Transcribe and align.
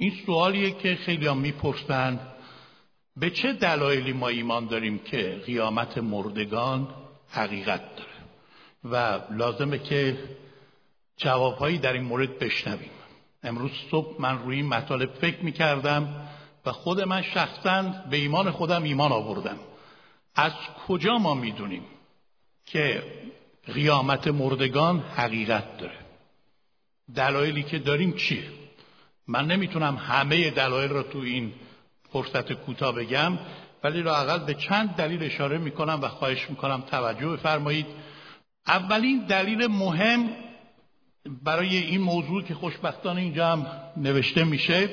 این 0.00 0.12
سوالیه 0.26 0.70
که 0.70 0.94
خیلی 0.94 1.26
هم 1.26 1.38
می‌پرسن 1.38 2.20
به 3.16 3.30
چه 3.30 3.52
دلایلی 3.52 4.12
ما 4.12 4.28
ایمان 4.28 4.66
داریم 4.66 4.98
که 4.98 5.42
قیامت 5.46 5.98
مردگان 5.98 6.88
حقیقت 7.30 7.82
داره؟ 7.96 8.10
و 8.84 9.20
لازمه 9.32 9.78
که 9.78 10.18
جوابهایی 11.16 11.78
در 11.78 11.92
این 11.92 12.02
مورد 12.02 12.38
بشنویم. 12.38 12.90
امروز 13.42 13.70
صبح 13.90 14.20
من 14.20 14.38
روی 14.38 14.56
این 14.56 14.66
مطالب 14.66 15.14
فکر 15.14 15.40
می‌کردم 15.44 16.28
و 16.66 16.72
خود 16.72 17.00
من 17.00 17.22
شخصا 17.22 17.82
به 18.10 18.16
ایمان 18.16 18.50
خودم 18.50 18.82
ایمان 18.82 19.12
آوردم. 19.12 19.58
از 20.34 20.52
کجا 20.88 21.18
ما 21.18 21.34
می‌دونیم 21.34 21.84
که 22.66 23.02
قیامت 23.74 24.28
مردگان 24.28 25.00
حقیقت 25.00 25.78
داره؟ 25.78 25.98
دلایلی 27.14 27.62
که 27.62 27.78
داریم 27.78 28.12
چیه؟ 28.12 28.44
من 29.28 29.46
نمی‌تونم 29.46 29.96
همه 29.96 30.50
دلایل 30.50 30.90
را 30.90 31.02
تو 31.02 31.18
این 31.18 31.52
فرصت 32.12 32.52
کوتاه 32.52 32.94
بگم 32.94 33.38
ولی 33.84 34.02
لاقل 34.02 34.38
به 34.38 34.54
چند 34.54 34.88
دلیل 34.90 35.22
اشاره 35.22 35.58
می‌کنم 35.58 35.98
و 36.02 36.08
خواهش 36.08 36.50
می‌کنم 36.50 36.80
توجه 36.80 37.28
بفرمایید. 37.28 37.86
اولین 38.66 39.26
دلیل 39.26 39.66
مهم 39.66 40.28
برای 41.44 41.76
این 41.76 42.00
موضوع 42.00 42.42
که 42.42 42.54
خوشبختانه 42.54 43.20
اینجا 43.20 43.48
هم 43.48 43.66
نوشته 43.96 44.44
میشه 44.44 44.90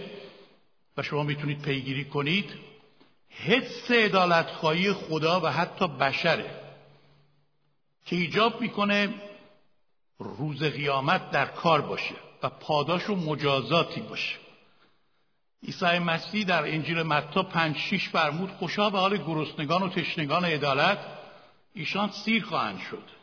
و 0.98 1.04
شما 1.04 1.24
می‌تونید 1.24 1.62
پیگیری 1.62 2.06
کنید 2.06 2.50
حس 3.30 3.88
ادالتخواهی 3.90 4.94
خدا 4.94 5.40
و 5.40 5.48
حتی 5.48 5.88
بشره 5.88 6.46
که 8.06 8.16
ایجاب 8.16 8.62
می‌کنه 8.62 9.14
روز 10.20 10.64
قیامت 10.64 11.32
در 11.32 11.46
کار 11.46 11.82
باشه. 11.82 12.25
پاداش 12.50 13.10
و 13.10 13.16
مجازاتی 13.16 14.02
باشه. 14.02 14.36
عیسی 15.64 16.00
مسیح 16.00 16.46
در 16.46 16.64
انجیل 16.64 17.02
متی 17.02 17.44
پنج 17.44 17.78
شیش 17.78 18.10
فرمود 18.10 18.52
خوشا 18.52 18.90
به 18.90 19.00
حال 19.00 19.18
گرسنگان 19.18 19.84
و 19.84 19.90
تشنگان 19.90 20.46
عدالت 20.46 20.98
ایشان 21.74 22.12
سیر 22.12 22.44
خواهند 22.44 22.80
شد. 22.92 23.16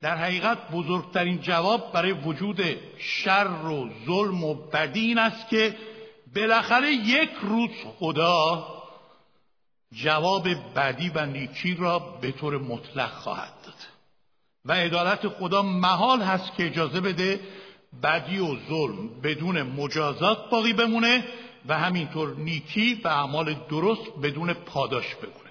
در 0.00 0.16
حقیقت 0.16 0.70
بزرگترین 0.70 1.40
جواب 1.40 1.92
برای 1.92 2.12
وجود 2.12 2.60
شر 2.98 3.46
و 3.48 3.90
ظلم 4.06 4.44
و 4.44 4.54
بدی 4.54 5.00
این 5.00 5.18
است 5.18 5.48
که 5.48 5.76
بالاخره 6.36 6.90
یک 6.90 7.30
روز 7.42 7.70
خدا 7.98 8.66
جواب 9.92 10.48
بدی 10.76 11.08
و 11.08 11.26
نیکی 11.26 11.74
را 11.74 11.98
به 11.98 12.32
طور 12.32 12.58
مطلق 12.58 13.10
خواهد 13.10 13.52
داد. 13.64 13.74
و 14.64 14.72
عدالت 14.72 15.28
خدا 15.28 15.62
محال 15.62 16.22
هست 16.22 16.56
که 16.56 16.66
اجازه 16.66 17.00
بده 17.00 17.40
بدی 18.02 18.38
و 18.38 18.56
ظلم 18.68 19.20
بدون 19.20 19.62
مجازات 19.62 20.50
باقی 20.50 20.72
بمونه 20.72 21.24
و 21.66 21.78
همینطور 21.78 22.34
نیکی 22.36 23.00
و 23.04 23.08
اعمال 23.08 23.54
درست 23.54 24.10
بدون 24.22 24.52
پاداش 24.52 25.14
بمونه. 25.14 25.50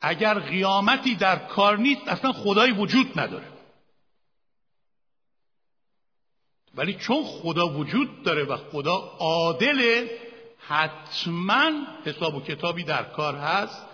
اگر 0.00 0.38
قیامتی 0.38 1.14
در 1.14 1.36
کار 1.36 1.78
نیست 1.78 2.08
اصلا 2.08 2.32
خدایی 2.32 2.72
وجود 2.72 3.20
نداره. 3.20 3.54
ولی 6.74 6.94
چون 6.94 7.24
خدا 7.24 7.68
وجود 7.68 8.22
داره 8.22 8.44
و 8.44 8.56
خدا 8.56 8.94
عادل 9.18 10.08
حتما 10.58 11.70
حساب 12.04 12.34
و 12.34 12.40
کتابی 12.40 12.84
در 12.84 13.02
کار 13.02 13.36
هست 13.36 13.86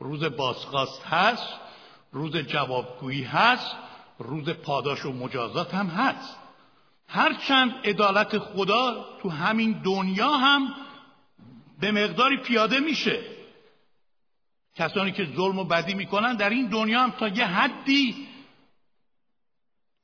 روز 0.00 0.24
بازخواست 0.24 1.02
هست 1.02 1.48
روز 2.12 2.36
جوابگویی 2.36 3.22
هست 3.22 3.76
روز 4.18 4.48
پاداش 4.48 5.04
و 5.04 5.12
مجازات 5.12 5.74
هم 5.74 5.86
هست. 5.86 6.36
هرچند 7.08 7.72
عدالت 7.84 8.38
خدا 8.38 9.06
تو 9.22 9.30
همین 9.30 9.72
دنیا 9.72 10.30
هم 10.30 10.74
به 11.80 11.92
مقداری 11.92 12.36
پیاده 12.36 12.80
میشه. 12.80 13.20
کسانی 14.76 15.12
که 15.12 15.28
ظلم 15.36 15.58
و 15.58 15.64
بدی 15.64 15.94
می‌کنن 15.94 16.36
در 16.36 16.50
این 16.50 16.66
دنیا 16.66 17.02
هم 17.02 17.10
تا 17.10 17.28
یه 17.28 17.46
حدی 17.46 18.28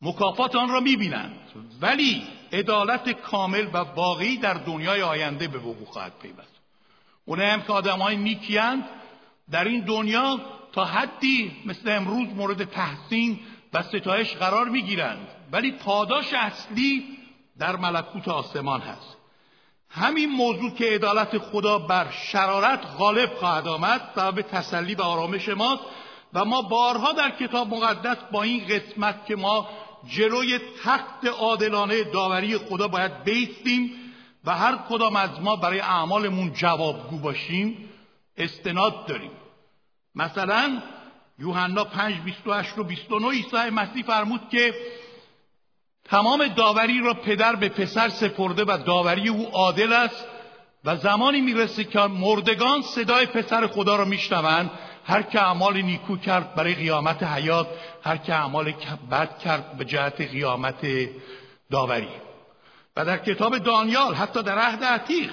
مکافات 0.03 0.57
آن 0.57 0.69
را 0.69 0.81
می‌بینند. 0.81 1.41
ولی 1.81 2.23
عدالت 2.53 3.11
کامل 3.11 3.67
و 3.73 3.77
واقعی 3.77 4.37
در 4.37 4.55
دنیای 4.55 5.03
آینده 5.03 5.49
به 5.49 5.59
وقوع 5.59 5.87
خواهد 5.87 6.13
پیوست. 6.23 6.55
اونایی 7.25 7.51
هم 7.51 7.63
که 7.63 7.73
آدم 7.73 7.99
های 7.99 8.17
نیکیند 8.17 8.85
در 9.51 9.65
این 9.65 9.85
دنیا 9.85 10.41
تا 10.73 10.85
حدی 10.85 11.53
مثل 11.65 11.91
امروز 11.91 12.29
مورد 12.29 12.65
تحسین 12.65 13.41
و 13.75 13.83
ستایش 13.83 14.35
قرار 14.37 14.69
می‌گیرند. 14.69 15.29
ولی 15.53 15.73
پاداش 15.73 16.35
اصلی 16.35 17.05
در 17.59 17.77
ملکوت 17.77 18.29
آسمان 18.29 18.81
هست. 18.81 19.17
همین 19.91 20.31
موضوع 20.31 20.71
که 20.71 20.85
عدالت 20.85 21.39
خدا 21.39 21.79
بر 21.79 22.11
شرارت 22.11 22.87
غالب 22.99 23.35
خواهد 23.35 23.69
آمد 23.69 24.01
سبب 24.15 24.43
تسلی 24.43 24.95
و 24.95 25.03
آرامش 25.03 25.49
ماست 25.49 25.83
و 26.33 26.45
ما 26.45 26.63
بارها 26.63 27.13
در 27.13 27.31
کتاب 27.31 27.69
مقدس 27.69 28.17
با 28.33 28.43
این 28.43 28.67
قسمت 28.67 29.27
که 29.27 29.37
ما 29.37 29.69
جلوی 30.07 30.59
تخت 30.85 31.27
عادلانه 31.27 32.05
داوری 32.05 32.59
خدا 32.59 32.89
باید 32.89 33.25
بیستیم 33.25 33.91
و 34.45 34.57
هر 34.57 34.79
کدام 34.89 35.17
از 35.17 35.41
ما 35.41 35.57
برای 35.57 35.81
اعمالمون 35.81 36.53
جوابگو 36.53 37.19
باشیم 37.19 37.89
استناد 38.37 39.07
داریم. 39.07 39.31
مثلا 40.15 40.83
یوحنا 41.39 41.85
5 41.85 42.21
28 42.21 42.79
و 42.79 42.85
29 42.85 43.31
عیسی 43.31 43.71
مسیح 43.71 44.03
فرمود 44.03 44.49
که 44.51 44.75
تمام 46.05 46.49
داوری 46.49 47.01
را 47.01 47.15
پدر 47.15 47.57
به 47.57 47.69
پسر 47.69 48.09
سپرده 48.09 48.65
و 48.65 48.79
داوری 48.87 49.29
او 49.29 49.47
عادل 49.53 49.93
است 49.93 50.27
و 50.85 50.97
زمانی 50.97 51.41
می‌رسه 51.41 51.85
که 51.85 52.01
مردگان 52.01 52.83
صدای 52.83 53.27
پسر 53.27 53.67
خدا 53.67 53.97
را 53.97 54.05
میشنوند 54.05 54.71
هر 55.07 55.23
که 55.23 55.43
اعمال 55.43 55.83
نیکو 55.83 56.17
کرد 56.17 56.55
برای 56.55 56.75
قیامت 56.75 57.23
حیات 57.23 57.67
هر 58.03 58.17
که 58.17 58.35
اعمال 58.35 58.73
بد 59.11 59.39
کرد 59.39 59.77
به 59.79 59.85
جهت 59.85 60.21
قیامت 60.21 60.87
داوری. 61.71 62.09
و 62.97 63.05
در 63.05 63.19
کتاب 63.19 63.59
دانیال 63.59 64.15
حتی 64.15 64.43
در 64.43 64.59
عهد 64.59 64.85
عتیق 64.85 65.31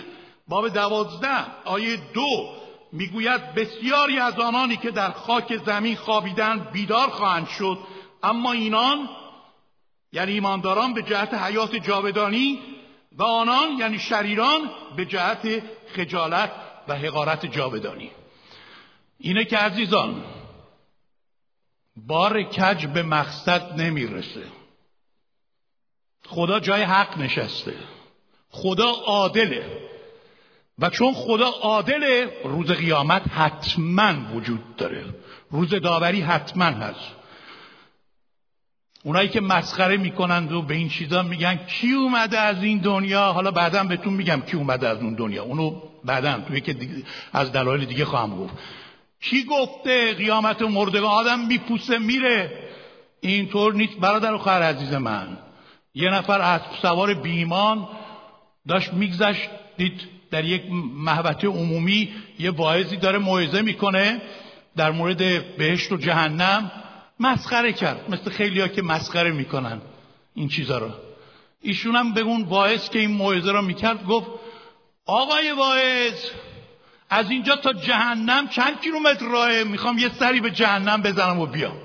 باب 0.48 0.70
دوازده 0.70 1.46
آیه 1.66 1.98
دو 2.14 2.61
می‌گوید 2.92 3.54
بسیاری 3.54 4.20
از 4.20 4.40
آنانی 4.40 4.78
که 4.78 4.92
در 4.92 5.12
خاک 5.12 5.58
زمین 5.66 5.96
خوابیدن 5.96 6.60
بیدار 6.74 7.10
خواهند 7.10 7.48
شد. 7.48 7.78
اما 8.24 8.52
اینان 8.52 9.10
یعنی 10.14 10.32
ایمانداران 10.32 10.94
به 10.94 11.02
جهت 11.02 11.34
حیات 11.34 11.76
جاودانی 11.76 12.60
و 13.12 13.24
آنان 13.24 13.72
یعنی 13.80 14.00
شریران 14.00 14.72
به 14.96 15.06
جهت 15.06 15.64
خجالت 15.96 16.52
و 16.88 16.96
حقارت 16.96 17.46
جاودانی. 17.46 18.12
اینه 19.20 19.46
که 19.46 19.58
عزیزان 19.58 20.24
بار 21.96 22.44
کج 22.44 22.86
به 22.86 23.04
مقصد 23.04 23.82
نمی‌رسه. 23.82 24.44
خدا 26.26 26.60
جای 26.60 26.84
حق 26.84 27.18
نشسته. 27.18 27.76
خدا 28.50 28.90
عادله. 28.90 29.90
و 30.82 30.90
چون 30.90 31.14
خدا 31.14 31.48
عادله 31.48 32.30
روز 32.44 32.72
قیامت 32.72 33.22
حتما 33.36 34.14
وجود 34.36 34.76
داره. 34.76 35.06
روز 35.52 35.70
داوری 35.70 36.22
حتما 36.22 36.66
هست. 36.66 37.12
اونایی 39.04 39.30
که 39.30 39.42
مسخره 39.42 39.98
می‌کنند 39.98 40.52
و 40.52 40.62
به 40.62 40.74
این 40.74 40.90
چیزا 40.90 41.24
میگن 41.24 41.56
کی 41.56 41.94
اومده 41.94 42.40
از 42.40 42.64
این 42.64 42.78
دنیا؟ 42.78 43.32
حالا 43.32 43.52
بعدا 43.52 43.84
بهتون 43.84 44.14
میگم 44.14 44.42
کی 44.42 44.58
اومده 44.58 44.88
از 44.88 44.98
اون 44.98 45.14
دنیا. 45.14 45.44
اونو 45.44 45.82
بعدا 46.06 46.40
توی 46.48 46.62
که 46.62 46.76
از 47.34 47.52
دلایل 47.52 47.86
دیگه 47.86 48.06
خواهم 48.06 48.38
گفت. 48.38 48.54
کی 49.22 49.44
گفته؟ 49.44 50.14
قیامت 50.14 50.62
و 50.62 50.68
مردگان 50.68 51.12
آدم 51.12 51.40
میپوسه 51.40 51.98
میره. 51.98 52.52
اینطور 53.22 53.74
نیست. 53.74 53.98
برادر 53.98 54.34
و 54.34 54.38
خواهر 54.38 54.62
عزیز 54.62 54.94
من 54.94 55.38
یه 55.94 56.10
نفر 56.10 56.42
از 56.42 56.62
سوار 56.82 57.14
بیمان 57.14 57.88
داشت 58.68 58.94
میگذشت 58.94 59.50
دید 59.78 60.21
در 60.32 60.46
یک 60.46 60.62
محوطه 60.96 61.48
عمومی 61.48 62.10
یه 62.40 62.52
واعظی 62.52 62.98
داره 62.98 63.18
موعظه 63.18 63.62
می‌کنه 63.62 64.22
در 64.76 64.92
مورد 64.92 65.18
بهشت 65.58 65.92
و 65.92 65.98
جهنم 65.98 66.72
مسخره 67.20 67.74
کرد. 67.74 68.10
مثل 68.10 68.30
خیلی 68.30 68.62
ها 68.62 68.68
که 68.68 68.82
مسخره 68.82 69.32
می‌کنن 69.32 69.82
این 70.34 70.48
چیزا 70.48 70.78
رو. 70.78 70.90
ایشون 71.62 71.96
هم 71.96 72.14
به 72.14 72.22
اون 72.22 72.44
واعظ 72.44 72.90
که 72.90 73.00
این 73.00 73.12
موعظه 73.12 73.52
رو 73.52 73.62
می‌کرد 73.62 74.06
گفت 74.06 74.28
آقای 75.06 75.52
واعظ 75.52 76.14
از 77.10 77.32
اینجا 77.32 77.56
تا 77.56 77.74
جهنم 77.74 78.48
چند 78.48 78.82
کیلومتر 78.82 79.26
راهه؟ 79.26 79.64
می‌خوام 79.64 79.98
یه 79.98 80.10
سری 80.10 80.40
به 80.40 80.52
جهنم 80.52 81.02
بزنم 81.02 81.40
و 81.40 81.46
بیام. 81.46 81.78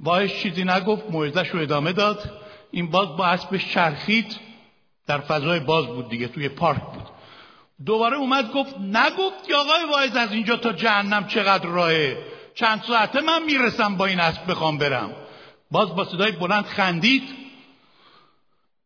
واعظ 0.00 0.30
چیزی 0.30 0.64
نگفت 0.64 1.10
موعظش 1.10 1.48
رو 1.48 1.60
ادامه 1.60 1.92
داد. 1.92 2.30
این 2.70 2.90
باز 2.90 3.16
با 3.16 3.26
اسبش 3.26 3.72
چرخید. 3.72 4.47
در 5.08 5.18
فضای 5.20 5.60
باز 5.60 5.86
بود 5.86 6.08
دیگه 6.08 6.28
توی 6.28 6.48
پارک 6.48 6.82
بود. 6.82 7.08
دوباره 7.86 8.16
اومد 8.16 8.52
گفت 8.52 8.78
نگفت 8.78 9.48
یا 9.48 9.60
آقای 9.60 9.84
واعظ 9.92 10.16
از 10.16 10.32
اینجا 10.32 10.56
تا 10.56 10.72
جهنم 10.72 11.26
چقدر 11.26 11.66
راهه؟ 11.66 12.26
چند 12.54 12.82
ساعته 12.82 13.20
من 13.20 13.42
می‌رسم 13.42 13.96
با 13.96 14.06
این 14.06 14.20
اسب 14.20 14.50
بخوام 14.50 14.78
برم. 14.78 15.16
باز 15.70 15.96
با 15.96 16.04
صدای 16.04 16.32
بلند 16.32 16.64
خندید. 16.64 17.22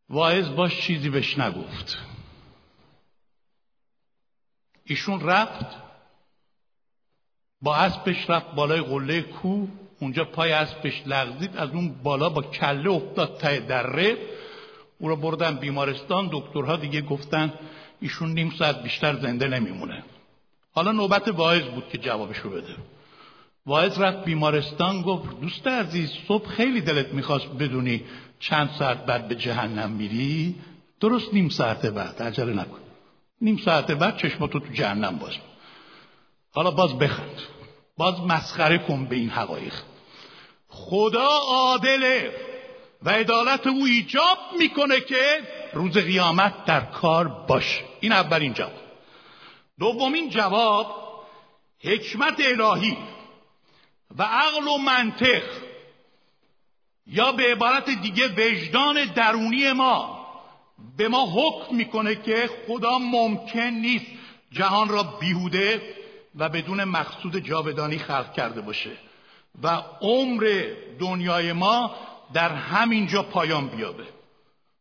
واعظ 0.09 0.49
باش 0.49 0.81
چیزی 0.81 1.11
بهش 1.11 1.39
نگفت. 1.39 1.99
ایشون 4.85 5.21
رفت 5.21 5.67
با 7.63 7.77
اسبش 7.77 8.31
رفت 8.31 8.55
بالای 8.55 8.81
قله 8.81 9.23
کو 9.23 9.67
اونجا 10.01 10.25
پای 10.25 10.53
اسبش 10.53 11.03
لغزید 11.07 11.57
از 11.57 11.71
اون 11.71 12.03
بالا 12.03 12.29
با 12.29 12.43
کله 12.43 12.91
افتاد 12.91 13.39
ته 13.39 13.61
دره. 13.61 14.17
او 15.03 15.09
رو 15.09 15.17
بردن 15.17 15.57
بیمارستان 15.57 16.29
دکترها 16.33 16.77
دیگه 16.77 17.01
گفتن 17.01 17.53
ایشون 18.01 18.33
نیم 18.33 18.53
ساعت 18.59 18.83
بیشتر 18.83 19.17
زنده 19.17 19.49
نمیمونه. 19.49 20.03
حالا 20.73 20.93
نوبت 20.93 21.29
واعظ 21.29 21.63
بود 21.63 21.89
که 21.89 21.99
جوابشو 21.99 22.51
بده. 22.51 22.75
واعظ 23.67 23.99
رفت 23.99 24.25
بیمارستان 24.25 25.03
گفت 25.03 25.41
دوست 25.41 25.67
عزیز 25.67 26.11
صبح 26.29 26.49
خیلی 26.49 26.81
دلت 26.81 27.15
می‌خواست 27.15 27.47
بدونی 27.47 28.05
چند 28.41 28.71
ساعت 28.79 29.07
بعد 29.07 29.29
به 29.29 29.35
جهنم 29.35 29.91
میری؟ 29.91 30.55
درست 31.01 31.35
نیم 31.35 31.49
ساعت 31.49 31.87
بعد 31.87 32.23
عجله 32.23 32.53
نکن. 32.53 32.79
نیم 33.41 33.57
ساعت 33.57 33.91
بعد 33.91 34.17
چشماتو 34.17 34.61
تو 34.61 34.73
جهنم 34.73 35.19
باز 35.19 35.33
حالا 36.53 36.71
باز 36.71 36.99
بخند. 36.99 37.41
باز 37.97 38.21
مسخره 38.21 38.79
کن 38.79 39.05
به 39.05 39.17
این 39.17 39.31
حقایق. 39.31 39.75
خدا 40.69 41.29
عادله. 41.49 42.52
و 43.05 43.11
عدالت 43.11 43.67
او 43.67 43.85
ایجاب 43.85 44.39
می‌کنه 44.59 45.01
که 45.01 45.49
روز 45.73 45.93
قیامت 45.93 46.65
در 46.65 46.81
کار 46.81 47.29
باشه. 47.29 47.85
این 48.01 48.13
اولین 48.13 48.53
جواب. 48.53 48.73
دومین 49.79 50.31
جواب 50.31 51.03
حکمت 51.81 52.41
الهی 52.41 52.97
و 54.19 54.23
عقل 54.23 54.69
و 54.69 54.79
منطق 54.79 55.43
یا 57.07 57.33
به 57.33 57.53
عبارت 57.53 57.91
دیگه 57.91 58.29
وجدان 58.29 59.05
درونی 59.05 59.73
ما 59.73 60.27
به 60.97 61.09
ما 61.09 61.27
حکم 61.27 61.77
می‌کنه 61.77 62.15
که 62.15 62.51
خدا 62.67 62.99
ممکن 62.99 63.61
نیست 63.61 64.07
جهان 64.53 64.89
را 64.89 65.03
بیهوده 65.03 65.95
و 66.37 66.49
بدون 66.49 66.85
مقصود 66.85 67.37
جاودانی 67.37 67.99
خلق 67.99 68.33
کرده 68.33 68.61
باشه 68.61 68.91
و 69.63 69.83
عمر 70.01 70.65
دنیای 70.99 71.53
ما 71.53 71.95
در 72.35 72.55
همینجا 72.55 73.23
پایان 73.23 73.69
بیابه 73.69 74.05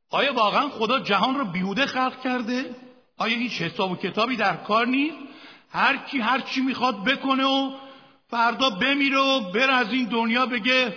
آیا 0.10 0.34
واقعا 0.34 0.70
خدا 0.70 1.00
جهان 1.00 1.36
را 1.38 1.44
بیهوده 1.44 1.86
خلق 1.86 2.22
کرده؟ 2.22 2.76
آیا 3.18 3.38
هیچ 3.38 3.62
حساب 3.62 3.92
و 3.92 3.96
کتابی 3.96 4.36
در 4.36 4.56
کار 4.56 4.88
نیست؟ 4.88 5.18
هر 5.70 5.98
کی 5.98 6.20
هر 6.20 6.40
چی 6.40 6.62
می‌خواد 6.62 7.04
بکنه 7.04 7.46
و 7.46 7.72
فردا 8.28 8.70
بمیره 8.70 9.18
و 9.18 9.52
بر 9.52 9.72
از 9.72 9.94
این 9.94 10.06
دنیا 10.06 10.46
بگه 10.46 10.94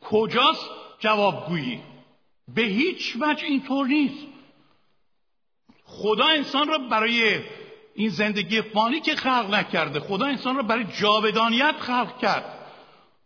کجاست 0.00 0.70
جوابگویی 0.98 1.80
به 2.54 2.62
هیچ 2.62 3.16
وجه 3.20 3.44
اینطور 3.44 3.86
نیست 3.86 4.26
خدا 5.84 6.26
انسان 6.26 6.68
را 6.68 6.78
برای 6.78 7.40
این 7.94 8.08
زندگی 8.08 8.62
فانی 8.62 9.00
که 9.00 9.14
خلق 9.14 9.54
نکرده 9.54 10.00
خدا 10.00 10.26
انسان 10.26 10.56
را 10.56 10.62
برای 10.62 10.84
جاودانیت 10.84 11.74
خلق 11.78 12.18
کرد 12.18 12.55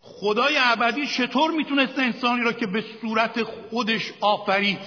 خدای 0.00 0.56
ابدی 0.58 1.06
چطور 1.06 1.50
می‌تونست 1.50 1.98
انسانی 1.98 2.42
را 2.42 2.52
که 2.52 2.66
به 2.66 2.84
صورت 3.00 3.42
خودش 3.42 4.12
آفرید 4.20 4.80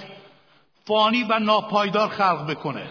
فانی 0.84 1.22
و 1.22 1.38
ناپایدار 1.38 2.08
خلق 2.08 2.50
بکنه؟ 2.50 2.86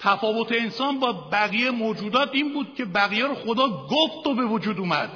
تفاوت 0.00 0.52
انسان 0.52 0.98
با 0.98 1.12
بقیه 1.12 1.70
موجودات 1.70 2.30
این 2.32 2.52
بود 2.52 2.74
که 2.74 2.84
بقیه 2.84 3.26
رو 3.26 3.34
خدا 3.34 3.68
گفت 3.68 4.26
و 4.26 4.34
به 4.34 4.44
وجود 4.44 4.78
اومد. 4.78 5.10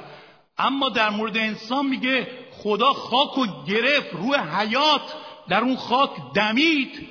اما 0.57 0.89
در 0.89 1.09
مورد 1.09 1.37
انسان 1.37 1.85
میگه 1.85 2.27
خدا 2.51 2.93
خاک 2.93 3.37
و 3.37 3.45
گرفت 3.67 4.13
روی 4.13 4.35
حیات 4.35 5.15
در 5.49 5.61
اون 5.61 5.75
خاک 5.75 6.09
دمید 6.35 7.07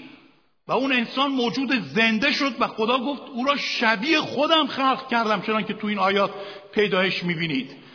و 0.69 0.73
اون 0.73 0.93
انسان 0.93 1.31
موجود 1.31 1.81
زنده 1.95 2.33
شد 2.33 2.61
و 2.61 2.67
خدا 2.67 2.99
گفت 2.99 3.23
او 3.35 3.45
را 3.45 3.57
شبیه 3.57 4.21
خودم 4.21 4.67
خلق 4.67 5.09
کردم 5.09 5.43
چنان 5.43 5.65
که 5.65 5.75
تو 5.75 5.87
این 5.87 5.99
آیات 5.99 6.31
پیدایش 6.73 7.25
می‌بینید. 7.25 7.88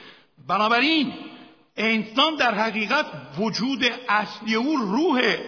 بنابراین 0.47 1.13
انسان 1.77 2.35
در 2.35 2.55
حقیقت 2.55 3.05
وجود 3.37 3.85
اصلی 4.09 4.55
او 4.55 4.77
روحه. 4.77 5.45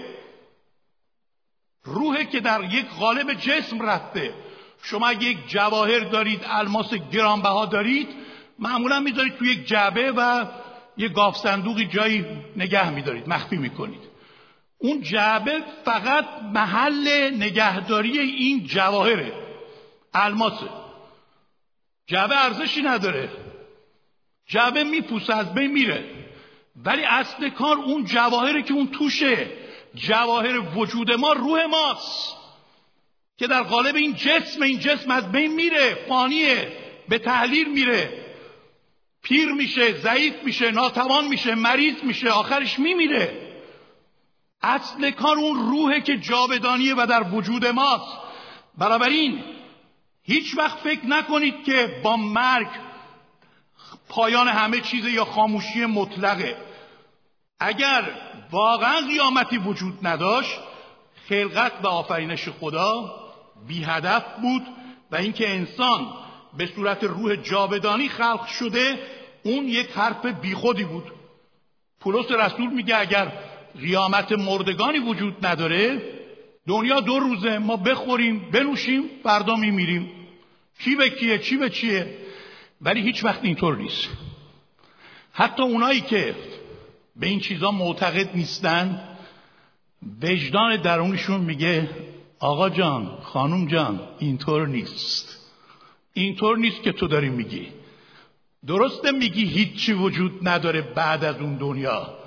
روحه 1.84 2.26
که 2.26 2.40
در 2.40 2.64
یک 2.64 2.86
قالب 3.00 3.34
جسم 3.34 3.82
رفته. 3.82 4.34
شما 4.84 5.12
یک 5.12 5.48
جواهر 5.48 6.00
دارید 6.00 6.42
الماس 6.46 6.94
گرانبها 6.94 7.66
دارید 7.66 8.08
معمولا 8.60 9.00
می‌ذارید 9.00 9.38
تو 9.38 9.46
یک 9.46 9.68
جعبه 9.68 10.12
و 10.12 10.46
یک 10.98 11.14
گاف 11.14 11.38
صندوقی 11.38 11.86
جایی 11.86 12.26
نگه 12.56 12.90
میدارید 12.90 13.30
مخفی 13.30 13.58
می‌کنید. 13.58 14.02
اون 14.78 15.02
جعبه 15.02 15.64
فقط 15.86 16.26
محل 16.54 17.32
نگهداری 17.36 18.20
این 18.20 18.68
جواهره 18.68 19.34
الماسه. 20.14 20.70
جعبه 22.08 22.44
ارزشی 22.44 22.82
نداره. 22.82 23.30
جعبه 24.48 24.84
میپوسه 24.84 25.36
از 25.36 25.54
بین 25.54 25.72
میره. 25.72 26.06
ولی 26.76 27.04
اصل 27.04 27.50
کار 27.50 27.78
اون 27.78 28.06
جواهره 28.06 28.64
که 28.64 28.74
اون 28.74 28.88
توشه. 28.88 29.48
جواهر 29.96 30.60
وجود 30.78 31.12
ما 31.12 31.34
روح 31.34 31.66
ماست. 31.66 32.38
که 33.38 33.48
در 33.48 33.64
قالب 33.64 33.96
این 33.96 34.14
جسم 34.14 34.62
این 34.62 34.80
جسم 34.80 35.12
از 35.12 35.32
بین 35.32 35.54
میره 35.54 35.98
فانیه 36.10 36.72
به 37.10 37.20
تحلیل 37.20 37.70
میره. 37.70 38.26
پیر 39.24 39.52
میشه 39.52 39.94
ضعیف 39.94 40.34
میشه 40.44 40.72
ناتوان 40.72 41.28
میشه 41.28 41.56
مریض 41.56 42.04
میشه 42.04 42.30
آخرش 42.30 42.80
میمیره. 42.80 43.46
اصل 44.62 45.12
کار 45.12 45.38
اون 45.38 45.70
روحه 45.70 46.02
که 46.02 46.18
جاودانیه 46.18 46.96
و 46.98 47.06
در 47.10 47.34
وجود 47.34 47.66
ماست. 47.66 48.18
بنابراین 48.78 49.44
هیچ 50.24 50.58
وقت 50.58 50.78
فکر 50.78 51.06
نکنید 51.06 51.64
که 51.64 52.02
با 52.04 52.18
مرگ 52.18 52.68
پایان 54.10 54.48
همه 54.48 54.82
چیز 54.82 55.06
یا 55.06 55.26
خاموشی 55.26 55.86
مطلقه. 55.86 56.56
اگر 57.60 58.04
واقعا 58.52 59.02
قیامتی 59.08 59.58
وجود 59.58 60.08
نداشت 60.08 60.60
خلقت 61.30 61.72
و 61.84 61.88
آفرینش 61.88 62.50
خدا 62.50 63.16
بی 63.68 63.84
هدف 63.84 64.24
بود 64.42 64.62
و 65.12 65.16
اینکه 65.16 65.50
انسان 65.50 66.08
به 66.58 66.66
صورت 66.76 67.04
روح 67.04 67.36
جاودانی 67.36 68.10
خلق 68.10 68.46
شده 68.46 69.00
اون 69.44 69.68
یک 69.68 69.92
حرف 69.92 70.26
بیخودی 70.26 70.84
بود. 70.84 71.12
پولس 72.00 72.32
رسول 72.32 72.74
میگه 72.74 73.00
اگر 73.00 73.32
قیامت 73.80 74.32
مردگانی 74.32 75.00
وجود 75.00 75.46
نداره 75.46 76.02
دنیا 76.68 77.00
دو 77.00 77.20
روزه 77.20 77.58
ما 77.58 77.78
بخوریم 77.78 78.52
بنوشیم 78.52 79.04
فردا 79.24 79.56
میمیریم. 79.56 80.12
چی 80.80 80.96
به 80.96 81.10
کیه 81.10 81.38
چی 81.38 81.58
به 81.58 81.70
چیه؟ 81.70 82.18
ولی 82.82 83.02
هیچ 83.02 83.24
وقت 83.24 83.40
اینطور 83.44 83.78
نیست. 83.78 84.08
حتی 85.32 85.64
اونایی 85.64 86.02
که 86.02 86.36
به 87.16 87.28
این 87.28 87.40
چیزا 87.40 87.72
معتقد 87.72 88.36
نیستن 88.36 89.02
وجدان 90.22 90.82
درونشون 90.82 91.42
میگه 91.42 91.90
آقا 92.40 92.70
جان 92.70 93.18
خانم 93.24 93.68
جان 93.68 94.00
اینطور 94.20 94.68
نیست. 94.68 95.52
اینطور 96.14 96.58
نیست 96.58 96.84
که 96.84 96.92
تو 96.92 97.08
داری 97.08 97.30
میگی. 97.30 97.68
درسته 98.68 99.12
میگی 99.12 99.46
هیچی 99.46 99.94
وجود 99.94 100.48
نداره 100.48 100.82
بعد 100.82 101.24
از 101.24 101.36
اون 101.36 101.56
دنیا 101.56 102.18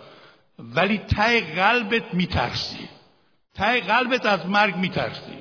ولی 0.58 0.98
ته 0.98 1.54
قلبت 1.54 2.14
میترسی. 2.14 2.88
ته 3.54 3.80
قلبت 3.80 4.26
از 4.26 4.46
مرگ 4.46 4.76
میترسی. 4.76 5.38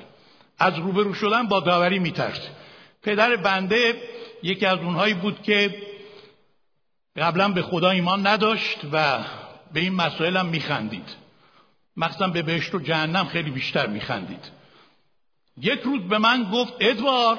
از 0.58 0.78
روبرو 0.78 1.14
شدن 1.14 1.48
با 1.48 1.60
داوری 1.60 1.98
میترسی. 1.98 2.48
پدر 3.02 3.36
بنده 3.36 3.94
یکی 4.42 4.66
از 4.66 4.78
اونهایی 4.78 5.14
بود 5.14 5.42
که 5.42 5.82
قبلا 7.16 7.48
به 7.48 7.62
خدا 7.62 7.90
ایمان 7.90 8.26
نداشت 8.26 8.78
و 8.92 9.18
به 9.72 9.80
این 9.80 9.94
مسائل 9.94 10.36
هم 10.36 10.46
میخندید. 10.46 11.16
مخصوصا 11.96 12.28
به 12.28 12.42
بهشت 12.42 12.74
و 12.74 12.80
جهنم 12.80 13.24
خیلی 13.24 13.50
بیشتر 13.50 13.86
میخندید. 13.86 14.50
یک 15.56 15.80
روز 15.80 16.02
به 16.02 16.18
من 16.18 16.50
گفت 16.52 16.72
ادوارد! 16.80 17.38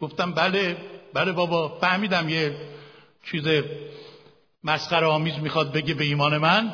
گفتم 0.00 0.32
بله 0.32 0.76
بله 1.14 1.32
بابا 1.32 1.68
فهمیدم 1.80 2.28
یه 2.28 2.56
چیز 3.30 3.44
مسخره 4.64 5.06
آمیز 5.06 5.38
می‌خواد 5.38 5.72
بگه 5.72 5.94
به 5.94 6.04
ایمان 6.04 6.38
من. 6.38 6.72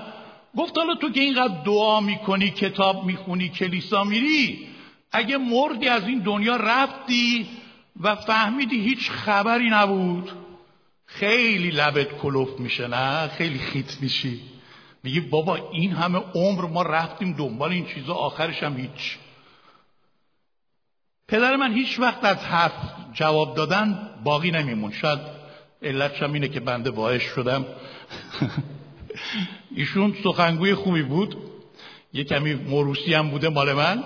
گفت 0.56 0.78
حالا 0.78 0.94
تو 0.94 1.10
که 1.12 1.20
اینقدر 1.20 1.62
دعا 1.64 2.00
می‌کنی 2.00 2.50
کتاب 2.50 3.04
می‌خونی 3.04 3.48
کلیسا 3.48 4.04
میری 4.04 4.68
اگه 5.12 5.36
مردی 5.36 5.88
از 5.88 6.02
این 6.02 6.18
دنیا 6.18 6.56
رفتی 6.56 7.48
و 8.00 8.14
فهمیدی 8.14 8.80
هیچ 8.80 9.10
خبری 9.10 9.70
نبود. 9.70 10.30
خیلی 11.06 11.70
لبت 11.70 12.18
کلوف 12.18 12.60
میشه 12.60 12.86
نه؟ 12.86 13.28
خیلی 13.28 13.58
خیت 13.58 14.00
میشی. 14.00 14.40
میگی 15.02 15.20
بابا 15.20 15.70
این 15.72 15.92
همه 15.92 16.18
عمر 16.34 16.66
ما 16.66 16.82
رفتیم 16.82 17.32
دنبال 17.32 17.70
این 17.70 17.86
چیزا 17.86 18.14
آخرش 18.14 18.62
هم 18.62 18.76
هیچ. 18.76 19.18
پدر 21.28 21.56
من 21.56 21.72
هیچ 21.72 21.98
وقت 21.98 22.24
از 22.24 22.36
حرف 22.36 22.72
جواب 23.12 23.56
دادن 23.56 24.10
باقی 24.24 24.50
نمیمون. 24.50 24.92
شاید 24.92 25.18
علتش 25.82 26.22
هم 26.22 26.32
اینه 26.32 26.48
که 26.48 26.60
بنده 26.60 26.90
باعث 26.90 27.22
شدم. 27.22 27.64
ایشون 29.76 30.16
سخنگوی 30.24 30.74
خوبی 30.74 31.02
بود. 31.02 31.36
یه 32.12 32.24
کمی 32.24 32.54
موروسی 32.54 33.14
هم 33.14 33.30
بوده 33.30 33.48
مال 33.48 33.72
من. 33.72 34.04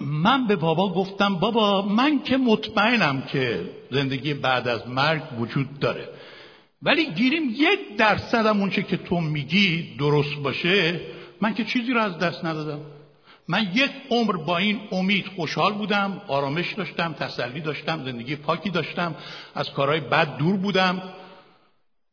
من 0.00 0.46
به 0.46 0.56
بابا 0.56 0.92
گفتم 0.92 1.34
بابا 1.34 1.82
من 1.82 2.22
که 2.22 2.36
مطمئنم 2.36 3.22
که 3.22 3.70
زندگی 3.90 4.34
بعد 4.34 4.68
از 4.68 4.88
مرگ 4.88 5.22
وجود 5.40 5.78
داره. 5.78 6.08
ولی 6.82 7.10
گیریم 7.10 7.42
یک 7.50 7.96
درصد 7.98 8.46
هم 8.46 8.60
اونچه 8.60 8.82
که 8.82 8.96
تو 8.96 9.20
میگی 9.20 9.96
درست 9.98 10.34
باشه 10.34 11.00
من 11.40 11.54
که 11.54 11.64
چیزی 11.64 11.92
رو 11.92 12.00
از 12.00 12.18
دست 12.18 12.44
ندادم. 12.44 12.80
من 13.48 13.70
یک 13.74 13.90
عمر 14.10 14.36
با 14.36 14.58
این 14.58 14.80
امید 14.92 15.26
خوشحال 15.36 15.72
بودم 15.72 16.22
آرامش 16.28 16.72
داشتم 16.72 17.12
تسلی 17.12 17.60
داشتم 17.60 18.04
زندگی 18.04 18.36
پاکی 18.36 18.70
داشتم 18.70 19.14
از 19.54 19.70
کارهای 19.72 20.00
بد 20.00 20.36
دور 20.36 20.56
بودم. 20.56 21.02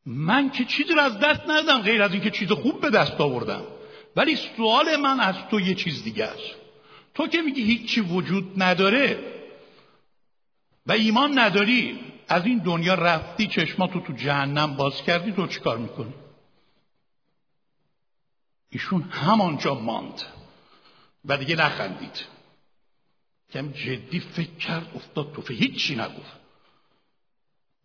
من 0.05 0.49
که 0.49 0.65
چیزی 0.65 0.93
رو 0.93 1.01
از 1.01 1.19
دست 1.19 1.41
ندادم 1.49 1.81
غیر 1.81 2.03
از 2.03 2.11
اینکه 2.11 2.29
چیز 2.29 2.51
خوب 2.51 2.81
به 2.81 2.89
دست 2.89 3.21
آوردم. 3.21 3.61
ولی 4.15 4.35
سوال 4.57 4.95
من 4.95 5.19
از 5.19 5.35
تو 5.51 5.59
یه 5.59 5.75
چیز 5.75 6.03
دیگه 6.03 6.25
است. 6.25 6.60
تو 7.13 7.27
که 7.27 7.41
میگی 7.41 7.63
هیچی 7.63 8.01
وجود 8.01 8.63
نداره 8.63 9.19
و 10.85 10.91
ایمان 10.91 11.39
نداری 11.39 11.99
از 12.27 12.45
این 12.45 12.57
دنیا 12.57 12.93
رفتی 12.93 13.47
چشماتو 13.47 13.99
تو 13.99 14.13
جهنم 14.13 14.75
باز 14.75 15.03
کردی 15.03 15.31
تو 15.31 15.47
چیکار 15.47 15.77
می‌کنی؟ 15.77 16.13
ایشون 18.69 19.01
همانجا 19.01 19.75
ماند 19.75 20.21
و 21.25 21.37
دیگه 21.37 21.55
نخندید. 21.55 22.25
کم 23.53 23.71
جدی 23.71 24.19
فکر 24.19 24.55
کرد 24.55 24.91
افتاد 24.95 25.33
تو 25.33 25.53
هیچی 25.53 25.95
نگفت. 25.95 26.41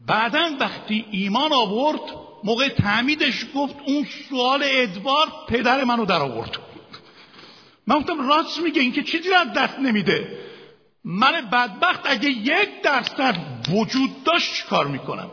بعدا 0.01 0.57
وقتی 0.61 1.07
ایمان 1.11 1.53
آورد 1.53 2.01
موقع 2.45 2.69
تعمیدش 2.69 3.45
گفت 3.55 3.77
اون 3.87 4.07
سوال 4.29 4.63
ادوارد 4.65 5.33
پدر 5.49 5.85
منو 5.85 6.05
در 6.05 6.23
آورد 6.23 6.59
من 7.87 7.99
گفتم 7.99 8.29
راست 8.29 8.61
میگه 8.61 8.83
این 8.83 8.93
که 8.93 9.03
چیزی 9.03 9.35
از 9.35 9.53
دست 9.53 9.79
نمیده. 9.79 10.39
من 11.05 11.51
بدبخت 11.53 12.01
اگه 12.05 12.31
یک 12.31 12.83
درصد 12.83 13.37
وجود 13.71 14.25
داشت 14.25 14.67
کار 14.67 14.87
می‌کنم؟ 14.87 15.31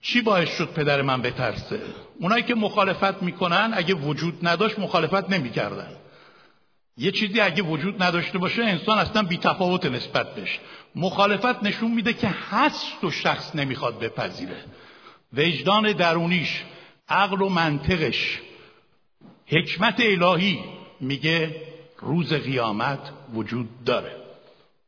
چی 0.00 0.20
باعث 0.20 0.48
شد 0.48 0.72
پدر 0.72 1.02
من 1.02 1.22
بترسه؟ 1.22 1.80
اونایی 2.20 2.42
که 2.42 2.54
مخالفت 2.54 3.22
می‌کنن 3.22 3.72
اگه 3.74 3.94
وجود 3.94 4.48
نداشت 4.48 4.78
مخالفت 4.78 5.30
نمی‌کردن. 5.30 5.96
یه 6.96 7.10
چیزی 7.10 7.40
اگه 7.40 7.62
وجود 7.62 8.02
نداشته 8.02 8.38
باشه 8.38 8.64
انسان 8.64 8.98
اصلا 8.98 9.22
بی 9.22 9.36
تفاوت 9.36 9.86
نسبت 9.86 10.34
بهش. 10.34 10.58
مخالفت 10.94 11.62
نشون 11.62 11.90
میده 11.90 12.12
که 12.12 12.28
هست 12.50 13.04
و 13.04 13.10
شخص 13.10 13.54
نمی‌خواد 13.54 13.98
بپذیره. 13.98 14.64
وجدان 15.32 15.92
درونیش 15.92 16.62
عقل 17.08 17.42
و 17.42 17.48
منطقش 17.48 18.38
حکمت 19.48 20.00
الهی. 20.00 20.64
میگه 21.00 21.62
روز 21.98 22.32
قیامت 22.32 23.12
وجود 23.34 23.84
داره. 23.84 24.16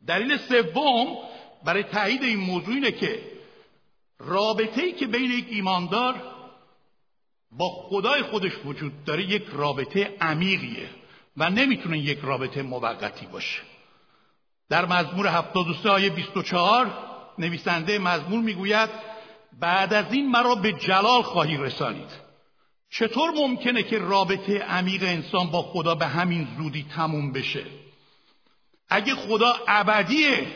دلیل 0.07 0.37
سوم 0.37 1.17
برای 1.64 1.83
تایید 1.83 2.23
این 2.23 2.38
موضوع 2.38 2.75
اینه 2.75 2.93
که 2.93 3.23
رابطه 4.19 4.83
ای 4.83 4.93
که 4.93 5.07
بین 5.07 5.31
یک 5.31 5.47
ایماندار 5.50 6.23
با 7.52 7.69
خدای 7.69 8.23
خودش 8.23 8.52
وجود 8.64 9.05
داره 9.05 9.23
یک 9.23 9.45
رابطه 9.52 10.17
عمیقیه 10.21 10.88
و 11.37 11.50
نمی‌تونه 11.50 11.99
یک 11.99 12.19
رابطه 12.23 12.62
موقتی 12.62 13.26
باشه. 13.26 13.61
در 14.69 14.87
مزمور 14.87 15.26
73 15.26 15.90
آیه 15.90 16.11
24 16.11 16.90
نویسنده 17.38 17.99
مزمور 17.99 18.40
می‌گوید 18.40 18.90
بعد 19.61 19.95
از 19.95 20.12
این 20.12 20.31
مرا 20.31 20.55
به 20.55 20.73
جلال 20.73 21.23
خواهی 21.23 21.57
رسانید. 21.57 22.30
چطور 22.91 23.31
ممکنه 23.31 23.83
که 23.83 23.99
رابطه 23.99 24.59
عمیق 24.59 25.03
انسان 25.03 25.47
با 25.47 25.63
خدا 25.63 25.95
به 25.95 26.07
همین 26.07 26.49
زودی 26.59 26.87
تموم 26.97 27.33
بشه؟ 27.33 27.65
اگه 28.89 29.15
خدا 29.15 29.55
ابدیه 29.69 30.47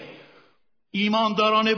ایمانداران 0.90 1.74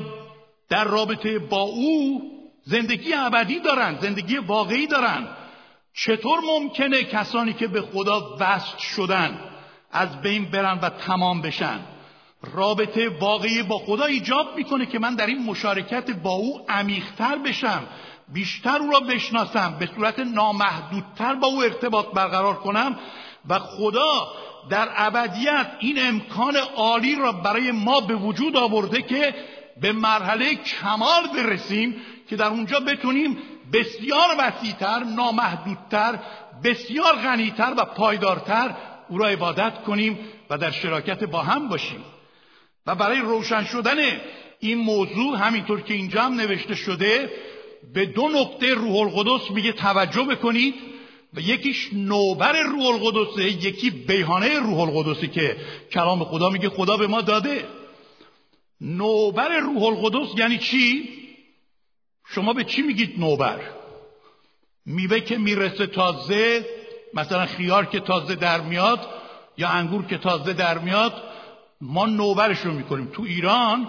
در 0.69 0.85
رابطه 0.85 1.39
با 1.39 1.61
او 1.61 2.23
زندگی 2.65 3.15
ابدی 3.15 3.61
دارن 3.61 3.99
زندگی 4.01 4.37
واقعی 4.37 4.87
دارن. 4.87 5.29
چطور 5.95 6.41
ممکنه 6.41 7.05
کسانی 7.05 7.53
که 7.53 7.67
به 7.67 7.83
خدا 7.83 8.37
وصل 8.41 8.79
شدن 8.79 9.41
از 9.93 10.21
بین 10.21 10.45
برن 10.45 10.79
و 10.79 10.89
تمام 10.91 11.43
بشن؟ 11.43 11.81
رابطه 12.43 13.09
واقعی 13.09 13.63
با 13.63 13.79
خدا 13.79 14.05
ایجاب 14.05 14.57
می‌کنه 14.57 14.87
که 14.87 14.99
من 14.99 15.15
در 15.15 15.27
این 15.27 15.43
مشارکت 15.43 16.11
با 16.11 16.31
او 16.31 16.61
عمیقتر 16.69 17.39
بشم. 17.39 17.87
بیشتر 18.33 18.79
او 18.79 18.91
را 18.91 19.01
بشناسم 19.01 19.77
به 19.79 19.89
صورت 19.97 20.19
نامحدودتر 20.19 21.35
با 21.35 21.47
او 21.47 21.63
ارتباط 21.63 22.07
برقرار 22.07 22.55
کنم 22.55 22.99
و 23.49 23.59
خدا 23.59 24.29
در 24.71 24.89
ابدیت 24.97 25.67
این 25.79 25.99
امکان 26.01 26.57
عالی 26.57 27.15
را 27.15 27.33
برای 27.33 27.71
ما 27.71 28.01
به 28.01 28.15
وجود 28.15 28.57
آورده 28.57 29.03
که 29.03 29.35
به 29.81 29.93
مرحله 29.93 30.55
کمال 30.55 31.27
برسیم 31.37 31.97
که 32.29 32.37
در 32.37 32.47
اونجا 32.47 32.81
بتونیم 32.81 33.39
بسیار 33.73 34.29
وسیعتر 34.39 35.05
نامحدودتر 35.05 36.19
بسیار 36.65 37.17
غنیتر 37.17 37.75
و 37.77 37.85
پایدارتر 37.85 38.75
او 39.09 39.19
را 39.19 39.29
عبادت 39.29 39.83
کنیم 39.83 40.19
و 40.51 40.59
در 40.59 40.71
شراکت 40.71 41.25
با 41.25 41.43
هم 41.43 41.69
باشیم. 41.69 42.05
و 42.87 42.95
برای 42.95 43.19
روشن 43.19 43.65
شدن 43.65 43.97
این 44.61 44.79
موضوع 44.79 45.39
همینطور 45.39 45.81
که 45.81 45.95
اینجا 45.95 46.23
هم 46.23 46.35
نوشته 46.35 46.75
شده 46.75 47.31
به 47.95 48.07
دو 48.07 48.29
نقطه 48.29 48.75
روح 48.75 48.97
القدس 48.97 49.51
میگه 49.51 49.73
توجه 49.73 50.23
بکنید 50.23 50.75
و 51.35 51.41
یکیش 51.41 51.89
نوبر 51.93 52.63
روح 52.63 52.87
القدسه 52.87 53.45
یکی 53.45 53.91
بیهانه 53.91 54.59
روح 54.59 54.81
القدسه 54.81 55.27
که 55.27 55.57
کلام 55.93 56.25
خدا 56.25 56.51
میگه 56.51 56.69
خدا 56.69 56.97
به 56.97 57.07
ما 57.07 57.21
داده 57.21 57.65
نوبر 58.81 59.59
روح 59.59 59.83
القدس 59.83 60.39
یعنی 60.39 60.59
چی؟ 60.59 61.09
شما 62.29 62.53
به 62.53 62.65
چی 62.65 62.83
میگید 62.83 63.21
نوبر؟ 63.21 63.61
میوه 64.87 65.21
که 65.21 65.39
می‌رسه 65.39 65.87
تازه 65.87 66.67
مثلا 67.15 67.47
خیار 67.47 67.87
که 67.87 68.01
تازه 68.01 68.35
در 68.35 68.61
میاد 68.61 69.09
یا 69.59 69.69
انگور 69.69 70.07
که 70.07 70.19
تازه 70.19 70.53
در 70.53 70.79
میاد 70.79 71.23
ما 71.81 72.07
نوبرش 72.07 72.59
رو 72.59 72.73
می‌کنیم 72.73 73.11
تو 73.13 73.23
ایران 73.23 73.89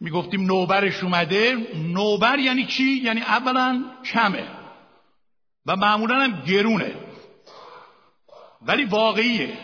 می‌گفتیم 0.00 0.46
نوبرش 0.46 1.04
اومده. 1.04 1.56
نوبر 1.74 2.38
یعنی 2.38 2.66
چی؟ 2.66 2.84
یعنی 2.84 3.20
اولا 3.20 3.84
کمه 4.04 4.48
و 5.66 5.76
معمولا 5.76 6.14
هم 6.14 6.42
گرونه. 6.46 6.94
ولی 8.62 8.84
واقعیه. 8.84 9.58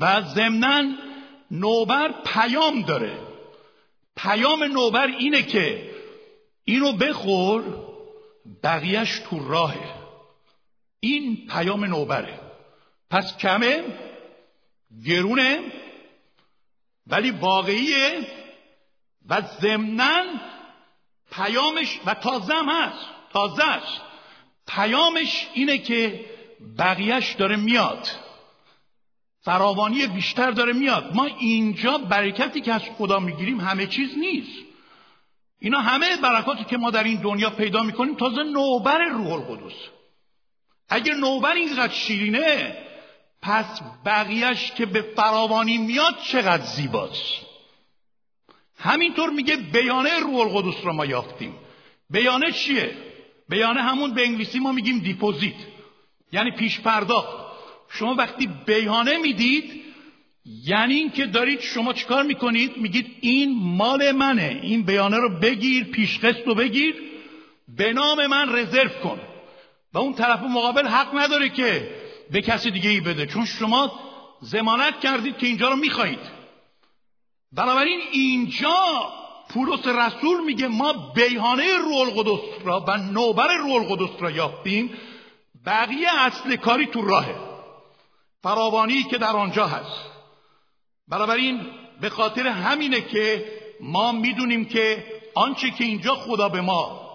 و 0.00 0.22
ضمنا 0.22 0.92
نوبر 1.50 2.14
پیام 2.24 2.82
داره. 2.82 3.18
پیام 4.16 4.64
نوبر 4.64 5.06
اینه 5.06 5.42
که 5.42 5.90
اینو 6.64 6.92
بخور 6.92 7.64
بقیهش 8.62 9.18
تو 9.18 9.48
راهه. 9.48 9.94
این 11.00 11.46
پیام 11.50 11.84
نوبره. 11.84 12.40
پس 13.10 13.36
کمه 13.36 13.84
گرونه 15.04 15.60
ولی 17.08 17.30
واقعیه 17.30 18.26
و 19.28 19.42
ضمنا 19.60 20.22
پیامش 21.32 22.00
و 22.06 22.14
تازم 22.14 22.68
هست 22.68 23.06
تازه 23.32 23.64
است. 23.64 24.00
پیامش 24.66 25.46
اینه 25.54 25.78
که 25.78 26.24
بقیهش 26.78 27.32
داره 27.32 27.56
میاد. 27.56 28.08
فراوانی 29.40 30.06
بیشتر 30.06 30.50
داره 30.50 30.72
میاد. 30.72 31.14
ما 31.14 31.24
اینجا 31.24 31.98
برکتی 31.98 32.60
که 32.60 32.72
از 32.72 32.82
خدا 32.98 33.18
می‌گیریم 33.18 33.60
همه 33.60 33.86
چیز 33.86 34.18
نیست. 34.18 34.64
اینا 35.58 35.80
همه 35.80 36.16
برکاتی 36.16 36.64
که 36.64 36.76
ما 36.76 36.90
در 36.90 37.04
این 37.04 37.20
دنیا 37.20 37.50
پیدا 37.50 37.82
می‌کنیم 37.82 38.14
تازه 38.14 38.42
نوبر 38.42 38.98
روح 38.98 39.32
القدس. 39.32 39.76
اگر 40.88 41.14
نوبر 41.14 41.52
اینقدر 41.52 41.92
شیرینه 41.92 42.76
پس 43.42 43.80
بقیهش 44.04 44.72
که 44.72 44.86
به 44.86 45.02
فراوانی 45.02 45.78
میاد 45.78 46.18
چقدر 46.18 46.64
زیباست. 46.64 47.48
همینطور 48.78 49.30
میگه 49.30 49.56
بیانه 49.56 50.18
روح 50.20 50.40
القدس 50.40 50.84
رو 50.84 50.92
ما 50.92 51.06
یافتیم. 51.06 51.54
بیانه 52.10 52.52
چیه؟ 52.52 52.96
بیانه 53.48 53.82
همون 53.82 54.14
به 54.14 54.26
انگلیسی 54.26 54.58
ما 54.58 54.72
میگیم 54.72 54.98
دیپوزیت. 54.98 55.54
یعنی 56.32 56.50
پیش 56.50 56.80
پرداخت 56.80 57.48
شما 57.90 58.14
وقتی 58.14 58.46
بیانه 58.66 59.18
می‌دید 59.18 59.82
یعنی 60.64 60.94
اینکه 60.94 61.26
دارید 61.26 61.60
شما 61.60 61.92
چیکار 61.92 62.22
می‌کنید؟ 62.22 62.76
میگید 62.76 63.16
این 63.20 63.58
مال 63.62 64.12
منه. 64.12 64.60
این 64.62 64.82
بیانه 64.82 65.16
رو 65.16 65.38
بگیر 65.38 65.84
پیشقسط 65.84 66.46
رو 66.46 66.54
بگیر 66.54 66.94
به 67.68 67.92
نام 67.92 68.26
من 68.26 68.56
رزرو 68.56 68.88
کن. 68.88 69.20
و 69.92 69.98
اون 69.98 70.14
طرف 70.14 70.40
مقابل 70.40 70.86
حق 70.86 71.18
نداره 71.18 71.48
که 71.48 71.97
به 72.30 72.42
کسی 72.42 72.70
دیگه 72.70 72.90
ای 72.90 73.00
بده. 73.00 73.26
چون 73.26 73.44
شما 73.44 73.92
زمانت 74.40 75.00
کردید 75.00 75.38
که 75.38 75.46
اینجا 75.46 75.68
رو 75.68 75.76
می‌خواهید. 75.76 76.38
بنابراین 77.52 78.00
اینجا 78.12 79.12
پولس 79.48 79.86
رسول 79.86 80.44
میگه 80.44 80.68
ما 80.68 80.92
بیهانه 80.92 81.78
روح 81.78 82.00
القدس 82.00 82.40
را 82.64 82.80
و 82.80 82.96
نوبر 82.96 83.56
روح 83.56 83.72
القدس 83.72 84.22
را 84.22 84.30
یافتیم. 84.30 84.90
بقیه 85.66 86.08
اصل 86.18 86.56
کاری 86.56 86.86
تو 86.86 87.02
راهه. 87.02 87.34
فراوانی 88.42 89.02
که 89.02 89.18
در 89.18 89.36
آنجا 89.36 89.66
هست. 89.66 90.10
بنابراین 91.08 91.66
به 92.00 92.10
خاطر 92.10 92.46
همینه 92.46 93.00
که 93.00 93.52
ما 93.80 94.12
می‌دونیم 94.12 94.64
که 94.64 95.04
آنچه 95.34 95.70
که 95.70 95.84
اینجا 95.84 96.14
خدا 96.14 96.48
به 96.48 96.60
ما 96.60 97.08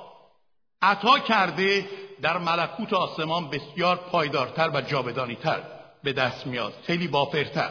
عطا 0.81 1.19
کرده 1.19 1.89
در 2.23 2.37
ملکوت 2.37 2.93
آسمان 2.93 3.49
بسیار 3.49 3.95
پایدارتر 3.95 4.69
و 4.73 4.81
جاودانیتر 4.81 5.63
به 6.03 6.13
دست 6.13 6.47
میاد 6.47 6.73
خیلی 6.83 7.07
بافرتر. 7.07 7.69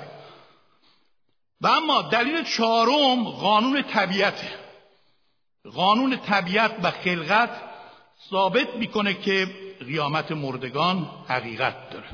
و 1.61 1.67
اما 1.67 2.03
دلیل 2.03 2.45
چهارم 2.45 3.25
قانون 3.25 3.83
طبیعته 3.83 4.49
قانون 5.75 6.17
طبیعت 6.17 6.75
و 6.83 6.91
خلقت 6.91 7.51
ثابت 8.31 8.75
می‌کنه 8.75 9.15
که 9.15 9.47
قیامت 9.81 10.33
مردگان 10.33 11.11
حقیقت 11.29 11.91
داره. 11.91 12.09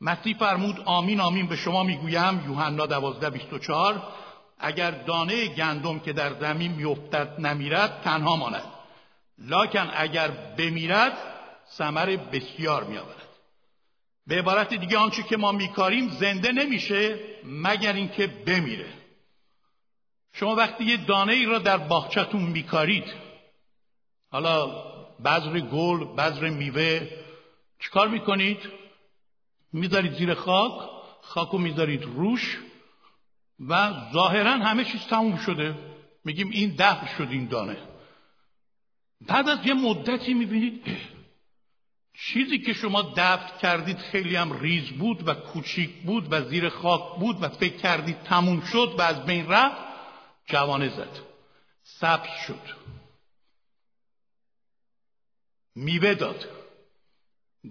مسیح 0.00 0.36
فرمود 0.38 0.80
آمین 0.84 1.20
آمین 1.20 1.46
به 1.46 1.56
شما 1.56 1.82
می‌گویم 1.82 2.44
یوحنا 2.48 2.86
دوازده 2.86 3.30
بیست 3.30 3.52
و 3.52 3.58
چهار 3.58 4.02
اگر 4.58 4.90
دانه 4.90 5.46
گندم 5.46 5.98
که 5.98 6.12
در 6.12 6.34
زمین 6.40 6.72
میافتد 6.72 7.40
نمیرد 7.40 8.00
تنها 8.04 8.36
ماند. 8.36 8.73
لاکن 9.38 9.90
اگر 9.94 10.30
بمیرد 10.30 11.18
ثمر 11.76 12.16
بسیار 12.16 12.84
میآورد. 12.84 13.28
به 14.26 14.38
عبارت 14.38 14.74
دیگه 14.74 14.98
آنچه 14.98 15.22
که 15.22 15.36
ما 15.36 15.52
میکاریم 15.52 16.08
زنده 16.08 16.52
نمیشه 16.52 17.18
مگر 17.44 17.92
اینکه 17.92 18.26
بمیره. 18.26 18.88
شما 20.32 20.54
وقتی 20.54 20.84
یه 20.84 20.96
دانه 20.96 21.32
ای 21.32 21.44
را 21.44 21.58
در 21.58 21.76
باغچتون 21.76 22.42
میکارید 22.42 23.04
حالا 24.30 24.66
بذر 25.24 25.60
گل 25.60 26.04
بذر 26.04 26.48
میوه 26.48 27.08
چیکار 27.80 28.08
می‌کنید؟ 28.08 28.58
می‌ذارید 29.72 30.12
زیر 30.12 30.34
خاک 30.34 30.90
خاکو 31.22 31.58
می‌ذارید 31.58 32.02
روش 32.02 32.58
و 33.68 33.92
ظاهرا 34.12 34.50
همه 34.50 34.84
چیز 34.84 35.00
تموم 35.00 35.36
شده. 35.36 35.74
میگیم 36.24 36.50
این 36.50 36.74
دفع 36.78 37.16
شد 37.16 37.28
این 37.30 37.48
دانه. 37.48 37.76
بعد 39.20 39.48
از 39.48 39.66
یه 39.66 39.74
مدتی 39.74 40.34
می‌بینید 40.34 40.82
چیزی 42.14 42.58
که 42.58 42.72
شما 42.72 43.12
دفت 43.16 43.58
کردید 43.58 43.98
خیلی 43.98 44.36
هم 44.36 44.60
ریز 44.60 44.90
بود 44.90 45.28
و 45.28 45.34
کوچیک 45.34 46.02
بود 46.02 46.32
و 46.32 46.48
زیر 46.48 46.68
خاک 46.68 47.20
بود 47.20 47.42
و 47.42 47.48
فکر 47.48 47.76
کردید 47.76 48.22
تموم 48.22 48.60
شد 48.60 48.94
و 48.98 49.02
از 49.02 49.24
بین 49.24 49.48
رفت 49.48 49.84
جوانه 50.46 50.88
زد. 50.88 51.20
سبز 51.82 52.28
شد. 52.46 52.60
میوه 55.74 56.14
داد. 56.14 56.48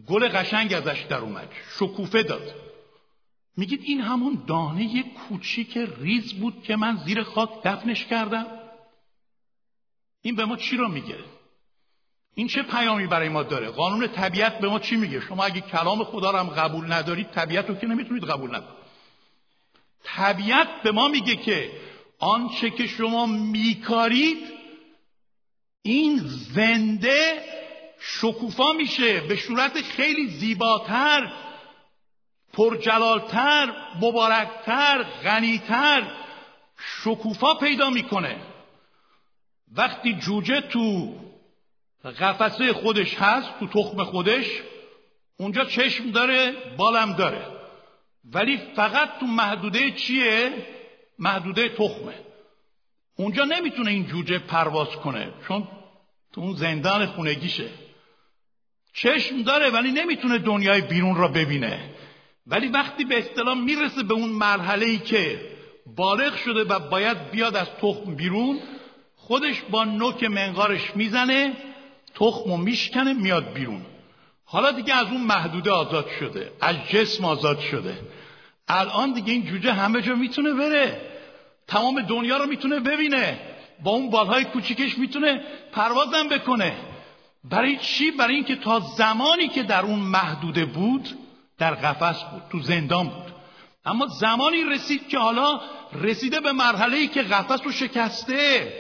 گل 0.07 0.27
قشنگ 0.27 0.73
ازش 0.73 1.05
در 1.09 1.17
اومد. 1.17 1.50
شکوفه 1.79 2.23
داد. 2.23 2.55
میگید 3.57 3.81
این 3.83 4.01
همون 4.01 4.43
دانه 4.47 5.03
کوچیک 5.03 5.77
ریز 5.77 6.33
بود 6.33 6.63
که 6.63 6.75
من 6.75 6.97
زیر 7.05 7.23
خاک 7.23 7.63
دفنش 7.63 8.05
کردم؟ 8.05 8.62
این 10.25 10.35
به 10.35 10.45
ما 10.45 10.55
چی 10.55 10.77
رو 10.77 10.87
میگه؟ 10.87 11.17
این 12.35 12.47
چه 12.47 12.63
پیامی 12.63 13.07
برای 13.07 13.29
ما 13.29 13.43
داره؟ 13.43 13.69
قانون 13.69 14.07
طبیعت 14.07 14.59
به 14.59 14.67
ما 14.69 14.79
چی 14.79 14.95
میگه؟ 14.95 15.21
شما 15.21 15.43
اگه 15.43 15.61
کلام 15.61 16.03
خدا 16.03 16.31
رو 16.31 16.37
هم 16.37 16.49
قبول 16.49 16.93
ندارید 16.93 17.31
طبیعت 17.31 17.69
رو 17.69 17.75
که 17.75 17.87
نمی‌تونید 17.87 18.23
قبول 18.23 18.49
نکنید 18.49 18.83
طبیعت 20.03 20.67
به 20.83 20.91
ما 20.91 21.07
میگه 21.07 21.35
که 21.35 21.71
آنچه 22.19 22.69
که 22.69 22.87
شما 22.87 23.25
میکارید 23.25 24.37
این 25.81 26.17
زنده 26.55 27.43
شکوفا 27.99 28.73
میشه 28.73 29.19
به 29.19 29.35
صورت 29.35 29.81
خیلی 29.81 30.27
زیباتر 30.27 31.33
پرجلالتر 32.53 33.73
مبارکتر 34.01 35.03
غنیتر 35.03 36.12
شکوفا 37.03 37.53
پیدا 37.53 37.89
می‌کنه. 37.89 38.52
وقتی 39.75 40.13
جوجه 40.13 40.62
تو 40.62 41.15
قفسه 42.03 42.73
خودش 42.73 43.15
هست 43.15 43.59
تو 43.59 43.67
تخم 43.67 44.03
خودش 44.03 44.62
اونجا 45.38 45.65
چشم 45.65 46.12
داره 46.12 46.53
بالم 46.77 47.13
داره. 47.13 47.47
ولی 48.25 48.59
فقط 48.75 49.09
تو 49.19 49.25
محدوده 49.25 49.91
چیه؟ 49.91 50.53
محدوده 51.19 51.69
تخمه. 51.69 52.13
اونجا 53.15 53.43
نمی‌تونه 53.43 53.91
این 53.91 54.05
جوجه 54.05 54.39
پرواز 54.39 54.89
کنه 54.89 55.33
چون 55.47 55.67
تو 56.33 56.41
اون 56.41 56.53
زندان 56.53 57.05
خونگیشه. 57.05 57.69
چشم 58.93 59.41
داره 59.41 59.69
ولی 59.69 59.91
نمی‌تونه 59.91 60.38
دنیای 60.38 60.81
بیرون 60.81 61.15
را 61.15 61.27
ببینه. 61.27 61.89
ولی 62.47 62.67
وقتی 62.67 63.05
به 63.05 63.17
اصطلاح 63.17 63.57
می‌رسه 63.57 64.03
به 64.03 64.13
اون 64.13 64.29
مرحله 64.29 64.86
ای 64.86 64.97
که 64.97 65.51
بالغ 65.95 66.36
شده 66.36 66.63
و 66.63 66.79
باید 66.79 67.31
بیاد 67.31 67.55
از 67.55 67.67
تخم 67.69 68.15
بیرون 68.15 68.59
خودش 69.27 69.62
با 69.69 69.83
نوک 69.83 70.23
منقارش 70.23 70.95
می‌زنه 70.95 71.53
تخم 72.15 72.51
و 72.51 72.57
میشکنه 72.57 73.13
میاد 73.13 73.53
بیرون. 73.53 73.81
حالا 74.45 74.71
دیگه 74.71 74.95
از 74.95 75.07
اون 75.07 75.21
محدوده 75.21 75.71
آزاد 75.71 76.07
شده 76.19 76.51
از 76.62 76.75
جسم 76.89 77.25
آزاد 77.25 77.59
شده. 77.59 77.97
الان 78.67 79.13
دیگه 79.13 79.33
این 79.33 79.45
جوجه 79.45 79.73
همه 79.73 80.01
جا 80.01 80.15
می‌تونه 80.15 80.53
بره. 80.53 81.01
تمام 81.67 82.01
دنیا 82.01 82.38
رو 82.38 82.45
می‌تونه 82.45 82.79
ببینه. 82.79 83.39
با 83.83 83.91
اون 83.91 84.09
بالهای 84.09 84.43
کوچیکش 84.43 84.97
می‌تونه 84.97 85.41
پروازم 85.71 86.27
بکنه. 86.27 86.73
برای 87.43 87.77
چی؟ 87.77 88.12
برای 88.12 88.36
اینکه 88.36 88.55
تا 88.55 88.79
زمانی 88.79 89.47
که 89.47 89.63
در 89.63 89.81
اون 89.81 89.99
محدوده 89.99 90.65
بود 90.65 91.09
در 91.57 91.73
قفس 91.73 92.23
بود 92.23 92.41
تو 92.51 92.59
زندان 92.59 93.07
بود. 93.07 93.33
اما 93.86 94.07
زمانی 94.07 94.63
رسید 94.63 95.07
که 95.07 95.17
حالا 95.17 95.62
رسیده 96.01 96.39
به 96.39 96.51
مرحله 96.51 96.97
ای 96.97 97.07
که 97.07 97.21
قفس 97.21 97.59
رو 97.65 97.71
شکسته. 97.71 98.73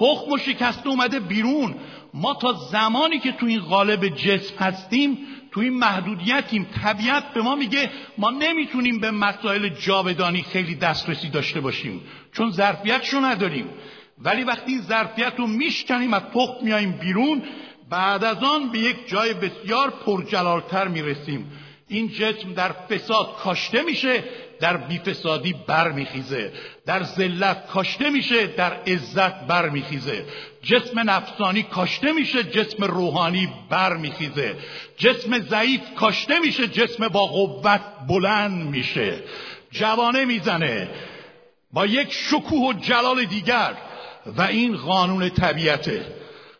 تخم 0.00 0.32
و 0.32 0.38
شکسته 0.38 0.88
اومده 0.88 1.20
بیرون. 1.20 1.74
ما 2.14 2.34
تا 2.34 2.52
زمانی 2.52 3.18
که 3.18 3.32
تو 3.32 3.46
این 3.46 3.60
قالب 3.60 4.08
جسم 4.08 4.56
هستیم 4.58 5.18
تو 5.52 5.60
این 5.60 5.78
محدودیتیم. 5.78 6.66
طبیعت 6.82 7.34
به 7.34 7.42
ما 7.42 7.54
میگه 7.54 7.90
ما 8.18 8.30
نمی‌تونیم 8.30 9.00
به 9.00 9.10
مسائل 9.10 9.68
جاودانی 9.68 10.42
خیلی 10.42 10.74
دسترسی 10.74 11.28
داشته 11.28 11.60
باشیم 11.60 12.00
چون 12.32 12.50
ظرفیتشو 12.50 13.20
نداریم. 13.20 13.66
ولی 14.18 14.44
وقتی 14.44 14.72
این 14.72 14.80
ظرفیت 14.80 15.32
رو 15.36 15.46
میشکنیم 15.46 16.14
از 16.14 16.22
تخم 16.22 16.64
میاییم 16.64 16.92
بیرون 16.92 17.42
بعد 17.90 18.24
از 18.24 18.42
آن 18.42 18.70
به 18.72 18.78
یک 18.78 19.08
جای 19.08 19.34
بسیار 19.34 19.90
پرجلالتر 19.90 20.88
می‌رسیم. 20.88 21.52
این 21.88 22.08
جسم 22.08 22.52
در 22.52 22.72
فساد 22.72 23.36
کاشته 23.36 23.82
میشه 23.82 24.24
در 24.60 24.76
بیفسادی 24.76 25.54
برمیخیزه 25.66 26.52
در 26.86 27.02
ذلت 27.02 27.66
کاشته 27.66 28.10
میشه 28.10 28.46
در 28.46 28.72
عزت 28.72 29.46
برمیخیزه. 29.46 30.24
جسم 30.62 31.10
نفسانی 31.10 31.62
کاشته 31.62 32.12
میشه 32.12 32.44
جسم 32.44 32.84
روحانی 32.84 33.48
برمیخیزه. 33.70 34.56
جسم 34.96 35.38
ضعیف 35.38 35.80
کاشته 35.96 36.38
میشه 36.38 36.68
جسم 36.68 37.08
با 37.08 37.26
قوت 37.26 37.80
بلند 38.08 38.66
میشه. 38.66 39.14
جوانه 39.70 40.24
می‌زنه 40.24 40.88
با 41.72 41.86
یک 41.86 42.12
شکوه 42.12 42.68
و 42.68 42.72
جلال 42.72 43.24
دیگر. 43.24 43.74
و 44.26 44.42
این 44.42 44.76
قانون 44.76 45.28
طبیعته. 45.28 46.06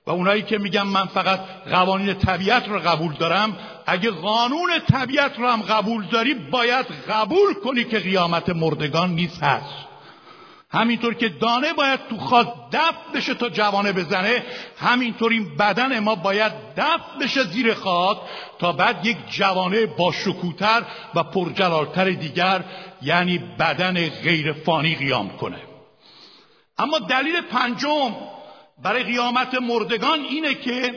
و 0.07 0.11
اونایی 0.11 0.43
که 0.43 0.59
میگن 0.59 0.83
من 0.83 1.07
فقط 1.07 1.41
قوانین 1.71 2.15
طبیعت 2.15 2.69
رو 2.69 2.79
قبول 2.79 3.13
دارم 3.13 3.57
اگه 3.91 4.11
قانون 4.11 4.71
طبیعت 4.79 5.39
رو 5.39 5.49
هم 5.49 5.63
قبول 5.63 6.07
داری 6.07 6.35
باید 6.35 6.87
قبول 6.87 7.55
کنی 7.65 7.85
که 7.85 7.99
قیامت 7.99 8.49
مردگان 8.49 9.11
نیست. 9.11 9.43
هست 9.43 9.75
همینطور 10.73 11.15
که 11.15 11.29
دانه 11.29 11.73
باید 11.73 12.01
تو 12.11 12.19
خاک 12.19 12.49
دفت 12.73 13.13
بشه 13.15 13.35
تا 13.35 13.49
جوانه 13.49 13.93
بزنه 13.93 14.45
همینطور 14.79 15.33
این 15.33 15.57
بدن 15.57 15.99
ما 15.99 16.15
باید 16.15 16.53
دفت 16.77 17.19
بشه 17.21 17.45
زیر 17.45 17.75
خاک 17.75 18.19
تا 18.59 18.73
بعد 18.73 19.07
یک 19.07 19.17
جوانه 19.31 19.87
با 19.87 20.13
شکوتر 20.13 20.83
و 21.15 21.23
پرجلالتر 21.23 22.11
دیگر 22.11 22.65
یعنی 23.03 23.39
بدن 23.39 24.09
غیر 24.09 24.53
فانی 24.53 24.95
قیام 24.95 25.37
کنه. 25.37 25.63
اما 26.79 26.99
دلیل 26.99 27.41
پنجم 27.41 28.17
برای 28.83 29.03
قیامت 29.03 29.55
مردگان 29.55 30.21
اینه 30.21 30.55
که 30.55 30.95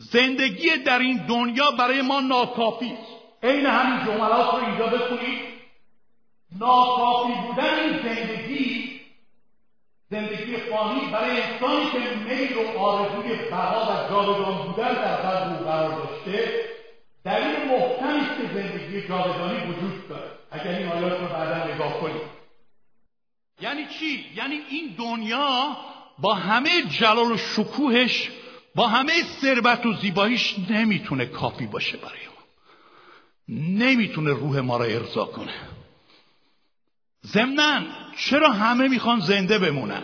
زندگی 0.00 0.76
در 0.76 0.98
این 0.98 1.26
دنیا 1.28 1.70
برای 1.70 2.02
ما 2.02 2.20
ناکافی 2.20 2.92
است. 2.92 3.20
عین 3.42 3.66
همین 3.66 4.06
جملات 4.06 4.54
رو 4.54 4.64
اینجا 4.64 4.86
بخونید. 4.86 5.38
ناکافی 6.58 7.32
بودن 7.46 7.74
این 7.74 8.02
زندگی 8.02 9.00
زندگی 10.10 10.56
فانی 10.56 11.00
برای 11.12 11.42
انسانی 11.42 11.90
که 11.90 11.98
میل 12.28 12.56
و 12.56 12.78
آرزوی 12.78 13.36
بقا 13.50 13.92
و 13.92 14.10
جاودان 14.10 14.66
بودن 14.66 14.94
در 14.94 15.16
قلب 15.16 15.58
او 15.58 15.64
قرار 15.64 15.90
داشته 15.90 16.64
دلیل 17.24 17.56
محکمی 17.56 18.20
است 18.20 18.40
که 18.40 18.54
زندگی 18.54 19.08
جاودانی 19.08 19.72
وجود 19.72 20.08
داره 20.08 20.30
اگر 20.50 20.70
این 20.70 20.88
آیات 20.88 21.20
رو 21.20 21.26
بعدا 21.26 21.74
نگاه 21.74 22.00
کنید. 22.00 22.22
یعنی 23.60 23.86
چی؟ 23.86 24.26
یعنی 24.34 24.60
این 24.70 24.94
دنیا 24.98 25.76
با 26.18 26.34
همه 26.34 26.82
جلال 26.82 27.32
و 27.32 27.36
شکوهش 27.36 28.30
با 28.74 28.88
همه 28.88 29.12
ثروت 29.40 29.86
و 29.86 29.92
زیباییش 29.92 30.56
نمی‌تونه 30.70 31.26
کافی 31.26 31.66
باشه 31.66 31.96
برای 31.96 32.26
ما. 32.26 32.42
نمی‌تونه 33.78 34.30
روح 34.30 34.60
ما 34.60 34.76
را 34.76 34.84
ارضا 34.84 35.24
کنه. 35.24 35.54
ضمنا 37.26 37.80
چرا 38.16 38.52
همه 38.52 38.88
می‌خوان 38.88 39.20
زنده 39.20 39.58
بمونن؟ 39.58 40.02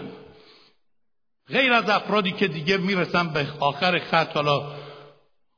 غیر 1.49 1.73
از 1.73 1.91
افرادی 1.91 2.33
که 2.33 2.49
دیگه 2.49 2.77
می‌رسن 2.77 3.29
به 3.29 3.47
آخر 3.61 3.99
خط 3.99 4.33
حالا 4.33 4.73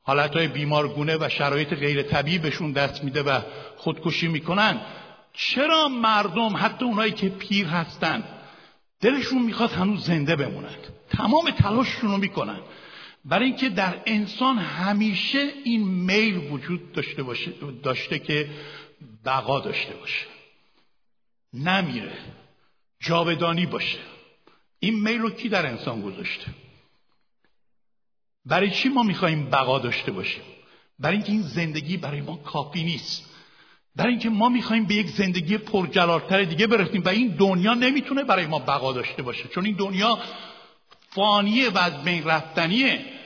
حالتهای 0.03 0.49
بیمارگونه 0.49 1.17
و 1.17 1.29
شرایط 1.29 1.75
غیر 1.75 2.03
طبیعی 2.03 2.39
بهشون 2.39 2.73
دست 2.73 3.05
میده 3.05 3.23
و 3.23 3.41
خودکشی 3.77 4.29
می‌کنن 4.29 4.81
چرا 5.33 5.89
مردم 5.89 6.57
حتی 6.57 6.85
اونایی 6.85 7.13
که 7.13 7.29
پیر 7.29 7.67
هستن 7.67 8.25
دلشون 9.01 9.43
می‌خواد 9.43 9.73
هنوز 9.73 10.05
زنده 10.05 10.37
بمونند 10.37 10.87
تمام 11.11 11.51
تلاششون 11.51 12.11
رو 12.11 12.17
می‌کنن. 12.17 12.61
برای 13.29 13.47
اینکه 13.47 13.69
در 13.69 14.03
انسان 14.07 14.59
همیشه 14.59 15.53
این 15.65 15.89
میل 15.89 16.37
وجود 16.37 16.93
داشته 16.93 17.23
باشه 17.23 17.53
داشته 17.83 18.19
که 18.19 18.51
بقا 19.25 19.61
داشته 19.61 19.95
باشه. 19.95 20.27
نمیره 21.55 22.13
جاودانی 23.01 23.67
باشه. 23.67 23.99
این 24.81 25.01
میل 25.03 25.19
رو 25.19 25.31
کی 25.31 25.49
در 25.49 25.67
انسان 25.67 26.03
گذاشته؟ 26.03 26.47
برای 28.45 28.71
چی 28.71 28.89
ما 28.89 29.03
می‌خوایم 29.03 29.51
بقا 29.51 29.79
داشته 29.79 30.13
باشیم؟ 30.13 30.43
برای 30.99 31.17
اینکه 31.17 31.33
این 31.33 31.43
زندگی 31.43 31.97
برای 31.97 32.21
ما 32.21 32.37
کافی 32.37 32.85
نیست. 32.85 33.35
برای 33.97 34.11
اینکه 34.11 34.31
ما 34.31 34.49
می‌خوایم 34.49 34.85
به 34.85 34.95
یک 34.95 35.07
زندگی 35.07 35.59
پرجلالتر 35.59 36.45
دیگه 36.45 36.67
برسیم 36.67 37.03
و 37.05 37.09
این 37.09 37.29
دنیا 37.29 37.75
نمی‌تونه 37.75 38.25
برای 38.25 38.47
ما 38.47 38.59
بقا 38.59 38.93
داشته 38.93 39.23
باشه. 39.23 39.49
چون 39.49 39.65
این 39.65 39.77
دنیا 39.77 40.19
فانیه 41.11 41.71
و 41.71 41.79
از 41.79 42.05
بین 42.05 42.25
رفتنیه. 42.25 43.18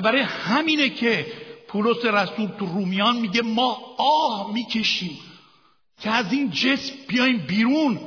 برای 0.00 0.20
همینه 0.20 0.88
که 0.88 1.26
پولس 1.68 2.04
رسول 2.04 2.50
تو 2.58 2.66
رومیان 2.66 3.16
میگه 3.16 3.42
ما 3.42 3.78
آه 3.98 4.54
می‌کشیم 4.54 5.18
که 6.00 6.10
از 6.10 6.32
این 6.32 6.50
جسم 6.50 6.94
بیایم 7.08 7.38
بیرون. 7.38 8.00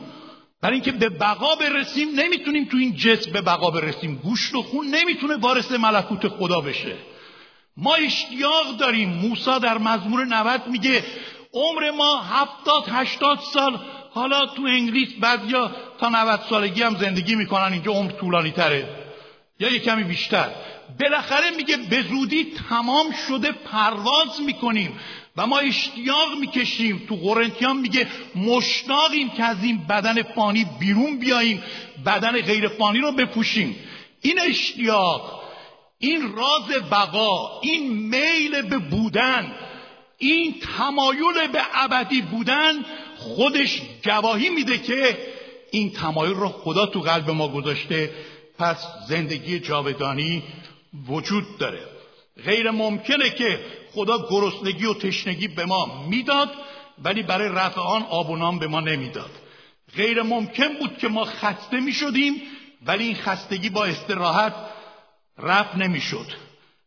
برای 0.61 0.73
اینکه 0.73 0.91
به 0.91 1.09
بقا 1.09 1.55
برسیم 1.55 2.19
نمی‌تونیم 2.19 2.65
تو 2.65 2.77
این 2.77 2.95
جسم 2.95 3.31
به 3.31 3.41
بقا 3.41 3.71
برسیم. 3.71 4.15
گوشت 4.15 4.55
و 4.55 4.61
خون 4.61 4.87
نمی‌تونه 4.87 5.35
وارث 5.35 5.71
ملکوت 5.71 6.27
خدا 6.27 6.61
بشه. 6.61 6.95
ما 7.77 7.95
اشتیاق 7.95 8.77
داریم. 8.79 9.09
موسی 9.09 9.59
در 9.59 9.77
مزمور 9.77 10.25
90 10.25 10.67
میگه 10.67 11.03
عمر 11.53 11.91
ما 11.91 12.21
هفتاد 12.21 12.83
هشتاد 12.87 13.39
سال. 13.53 13.79
حالا 14.11 14.45
تو 14.45 14.63
انگلیس 14.63 15.09
بعضیا 15.21 15.71
تا 15.99 16.09
90 16.09 16.39
سالگی 16.49 16.83
هم 16.83 16.95
زندگی 16.95 17.35
می‌کنن. 17.35 17.73
اینجا 17.73 17.91
عمر 17.91 18.11
طولانی 18.11 18.51
تره 18.51 19.08
یا 19.59 19.69
یه 19.69 19.79
کمی 19.79 20.03
بیشتر. 20.03 20.49
بالاخره 20.99 21.49
میگه 21.49 21.77
به 21.77 22.01
زودی 22.01 22.53
تمام 22.69 23.11
شده 23.27 23.51
پرواز 23.51 24.41
می‌کنیم 24.45 24.99
و 25.37 25.47
ما 25.47 25.57
اشتیاق 25.57 26.37
می‌کشیم. 26.39 27.05
تو 27.09 27.15
قرنتیان 27.15 27.77
میگه 27.77 28.07
مشتاقیم 28.35 29.29
که 29.29 29.43
از 29.43 29.63
این 29.63 29.87
بدن 29.89 30.23
فانی 30.23 30.65
بیرون 30.79 31.19
بیاییم 31.19 31.63
بدن 32.05 32.41
غیر 32.41 32.67
فانی 32.67 32.99
رو 32.99 33.11
بپوشیم. 33.11 33.75
این 34.21 34.39
اشتیاق 34.39 35.41
این 35.99 36.35
راز 36.35 36.89
بقا 36.91 37.61
این 37.61 37.93
میل 37.93 38.61
به 38.61 38.77
بودن 38.77 39.55
این 40.17 40.55
تمایل 40.77 41.47
به 41.53 41.61
ابدی 41.73 42.21
بودن 42.21 42.85
خودش 43.17 43.81
گواهی 44.05 44.49
میده 44.49 44.77
که 44.77 45.17
این 45.71 45.91
تمایل 45.91 46.33
رو 46.33 46.47
خدا 46.47 46.85
تو 46.85 46.99
قلب 46.99 47.29
ما 47.29 47.47
گذاشته. 47.47 48.11
پس 48.59 48.87
زندگی 49.07 49.59
جاودانی 49.59 50.43
وجود 51.07 51.57
داره. 51.57 51.85
غیر 52.45 52.71
ممکنه 52.71 53.29
که 53.29 53.59
خدا 53.93 54.27
گرسنگی 54.29 54.85
و 54.85 54.93
تشنگی 54.93 55.47
به 55.47 55.65
ما 55.65 56.07
می‌داد 56.09 56.49
ولی 57.03 57.23
برای 57.23 57.49
رفع 57.49 57.81
آن 57.81 58.03
آب 58.03 58.29
و 58.29 58.35
نام 58.35 58.59
به 58.59 58.67
ما 58.67 58.79
نمی‌داد. 58.79 59.31
غیر 59.95 60.21
ممکن 60.21 60.73
بود 60.79 60.97
که 60.97 61.07
ما 61.07 61.25
خسته 61.25 61.79
می 61.79 61.93
شدیم 61.93 62.41
ولی 62.85 63.03
این 63.03 63.15
خستگی 63.15 63.69
با 63.69 63.85
استراحت 63.85 64.53
رفع 65.37 65.77
نمی‌شد. 65.77 66.25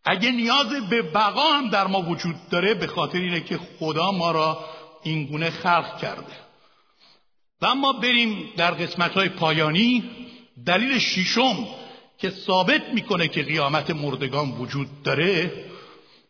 اگه 0.05 0.31
نیاز 0.31 0.89
به 0.91 1.03
بقا 1.03 1.53
هم 1.53 1.69
در 1.69 1.87
ما 1.87 2.03
وجود 2.03 2.37
داره 2.51 2.75
به 2.75 2.87
خاطر 2.87 3.19
اینه 3.19 3.41
که 3.41 3.61
خدا 3.79 4.11
ما 4.11 4.31
را 4.31 4.65
اینگونه 5.03 5.51
خلق 5.51 5.99
کرده. 5.99 6.37
و 7.63 7.67
اما 7.67 7.93
بریم 7.93 8.53
در 8.57 8.71
قسمت 8.71 9.13
های 9.13 9.29
پایانی. 9.29 10.11
دلیل 10.67 10.99
شیشم 10.99 11.67
که 12.19 12.31
ثابت 12.31 12.83
می‌کنه 12.95 13.29
که 13.29 13.43
قیامت 13.43 13.91
مردگان 13.91 14.51
وجود 14.51 15.03
داره 15.03 15.53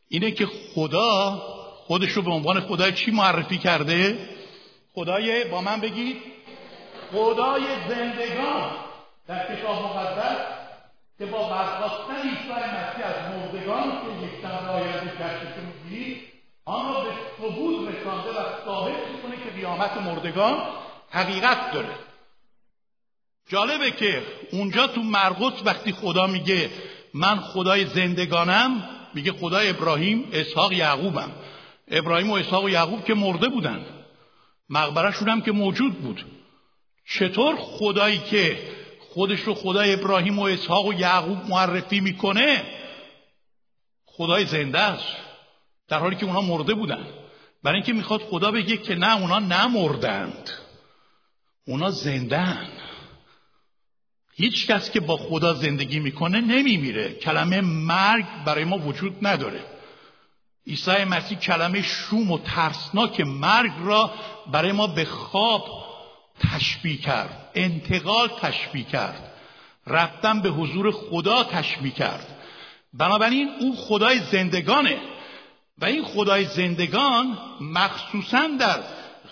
اینه 0.08 0.30
که 0.30 0.46
خدا 0.74 1.42
خودش 1.86 2.10
رو 2.10 2.22
به 2.22 2.30
عنوان 2.30 2.60
خدای 2.60 2.92
چی 2.92 3.10
معرفی 3.10 3.58
کرده؟ 3.58 4.28
خدای 4.94 5.44
با 5.44 5.60
من 5.60 5.80
بگید 5.80 6.16
خدای 7.12 7.62
زندگان 7.88 8.70
در 9.28 9.56
کتاب 9.56 9.84
مقدس 9.84 10.38
که 11.18 11.26
با 11.26 11.48
برخواستن 11.48 12.14
عیسی 12.14 12.48
مسیح 12.48 13.06
از 13.06 13.36
مردگان 13.36 13.90
که 13.90 14.26
یک 14.26 14.42
شنبه 14.42 14.70
آینده 14.70 15.12
می‌گیرید 15.84 16.22
آن 16.64 16.94
را 16.94 17.00
به 17.00 17.10
ثبوت 17.38 17.88
رسانده 17.88 18.30
و 18.30 18.64
ثابت 18.64 18.94
می‌کنه 19.14 19.36
که 19.44 19.50
قیامت 19.56 19.96
مردگان 19.96 20.62
حقیقت 21.10 21.72
داره. 21.72 22.11
جالبه 23.48 23.90
که 23.90 24.22
اونجا 24.52 24.86
تو 24.86 25.02
مرقس 25.02 25.62
وقتی 25.64 25.92
خدا 25.92 26.26
میگه 26.26 26.70
من 27.14 27.40
خدای 27.40 27.86
زندگانم 27.86 28.88
میگه 29.14 29.32
خدای 29.32 29.68
ابراهیم 29.68 30.28
اسحاق 30.32 30.72
یعقوبم. 30.72 31.32
ابراهیم 31.88 32.30
و 32.30 32.34
اسحاق 32.34 32.64
و 32.64 32.70
یعقوب 32.70 33.04
که 33.04 33.14
مرده 33.14 33.48
بودن. 33.48 33.86
مقبرشون 34.70 35.28
هم 35.28 35.40
که 35.40 35.52
موجود 35.52 35.94
بود. 35.94 36.24
چطور 37.08 37.56
خدایی 37.56 38.18
که 38.18 38.58
خودش 39.00 39.40
رو 39.40 39.54
خدای 39.54 39.94
ابراهیم 39.94 40.38
و 40.38 40.42
اسحاق 40.42 40.86
و 40.86 40.92
یعقوب 40.92 41.38
معرفی 41.48 42.00
می‌کنه 42.00 42.62
خدای 44.06 44.44
زنده 44.44 44.78
است. 44.78 45.16
در 45.88 45.98
حالی 45.98 46.16
که 46.16 46.24
اونها 46.24 46.40
مرده 46.40 46.74
بودن. 46.74 47.06
برای 47.62 47.76
اینکه 47.76 47.92
می‌خواد 47.92 48.20
خدا 48.20 48.50
بگه 48.50 48.76
که 48.76 48.94
نه 48.94 49.20
اونا 49.20 49.38
نمردند. 49.38 50.50
اونا 51.66 51.90
زندن 51.90 52.68
هیچ 54.42 54.66
کس 54.66 54.90
که 54.90 55.00
با 55.00 55.16
خدا 55.16 55.54
زندگی 55.54 56.00
می‌کنه 56.00 56.40
نمیمیره. 56.40 57.12
کلمه 57.12 57.60
مرگ 57.60 58.24
برای 58.44 58.64
ما 58.64 58.78
وجود 58.78 59.26
نداره. 59.26 59.60
عیسی 60.66 61.04
مسیح 61.04 61.38
کلمه 61.38 61.82
شوم 61.82 62.30
و 62.30 62.38
ترسناک 62.38 63.20
مرگ 63.20 63.72
را 63.84 64.10
برای 64.52 64.72
ما 64.72 64.86
به 64.86 65.04
خواب 65.04 65.66
تشبیه 66.40 66.96
کرد. 66.96 67.50
انتقال 67.54 68.28
تشبیه 68.28 68.84
کرد. 68.84 69.32
رفتن 69.86 70.40
به 70.40 70.48
حضور 70.48 70.90
خدا 70.90 71.44
تشبیه 71.44 71.92
کرد. 71.92 72.26
بنابراین 72.94 73.50
او 73.60 73.76
خدای 73.76 74.18
زندگانه. 74.18 74.96
و 75.78 75.84
این 75.84 76.04
خدای 76.04 76.44
زندگان 76.44 77.38
مخصوصا 77.60 78.48
در 78.60 78.80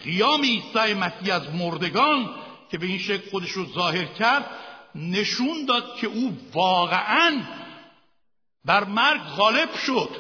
قیام 0.04 0.42
عیسی 0.42 0.94
مسیح 0.94 1.34
از 1.34 1.54
مردگان 1.54 2.30
که 2.70 2.78
به 2.78 2.86
این 2.86 2.98
شکل 2.98 3.30
خودش 3.30 3.50
رو 3.50 3.66
ظاهر 3.74 4.04
کرد 4.04 4.46
نشون 4.94 5.64
داد 5.68 5.96
که 5.96 6.06
او 6.06 6.36
واقعا 6.52 7.42
بر 8.64 8.84
مرگ 8.84 9.20
غالب 9.20 9.74
شد. 9.74 10.10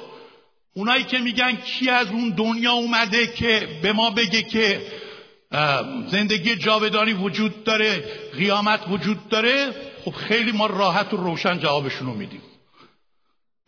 اونایی 0.74 1.04
که 1.04 1.18
میگن 1.18 1.56
کی 1.56 1.90
از 1.90 2.10
اون 2.10 2.30
دنیا 2.30 2.72
اومده 2.72 3.26
که 3.26 3.80
به 3.82 3.92
ما 3.92 4.10
بگه 4.10 4.42
که 4.42 4.86
زندگی 6.06 6.56
جاودانی 6.56 7.12
وجود 7.12 7.64
داره 7.64 8.04
قیامت 8.32 8.80
وجود 8.88 9.28
داره 9.28 9.74
خب 10.04 10.10
خیلی 10.10 10.52
ما 10.52 10.66
راحت 10.66 11.14
و 11.14 11.16
روشن 11.16 11.58
جوابشون 11.58 12.06
رو 12.06 12.14
میدیم. 12.14 12.42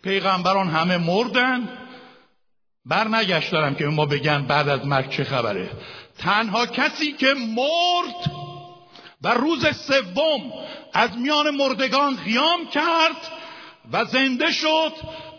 پیغمبران 0.02 0.68
همه 0.68 0.96
مردن. 0.96 1.78
بر 2.84 3.08
نگشت 3.08 3.78
که 3.78 3.84
ما 3.84 4.06
بگن 4.06 4.46
بعد 4.46 4.68
از 4.68 4.86
مرگ 4.86 5.10
چه 5.10 5.24
خبره. 5.24 5.70
تنها 6.18 6.66
کسی 6.66 7.12
که 7.12 7.26
مرد 7.34 8.41
و 9.24 9.28
روز 9.28 9.66
سوم 9.76 10.52
از 10.92 11.11
میان 11.16 11.50
مردگان 11.50 12.16
قیام 12.16 12.66
کرد 12.66 13.16
و 13.92 14.04
زنده 14.04 14.50
شد 14.50 14.92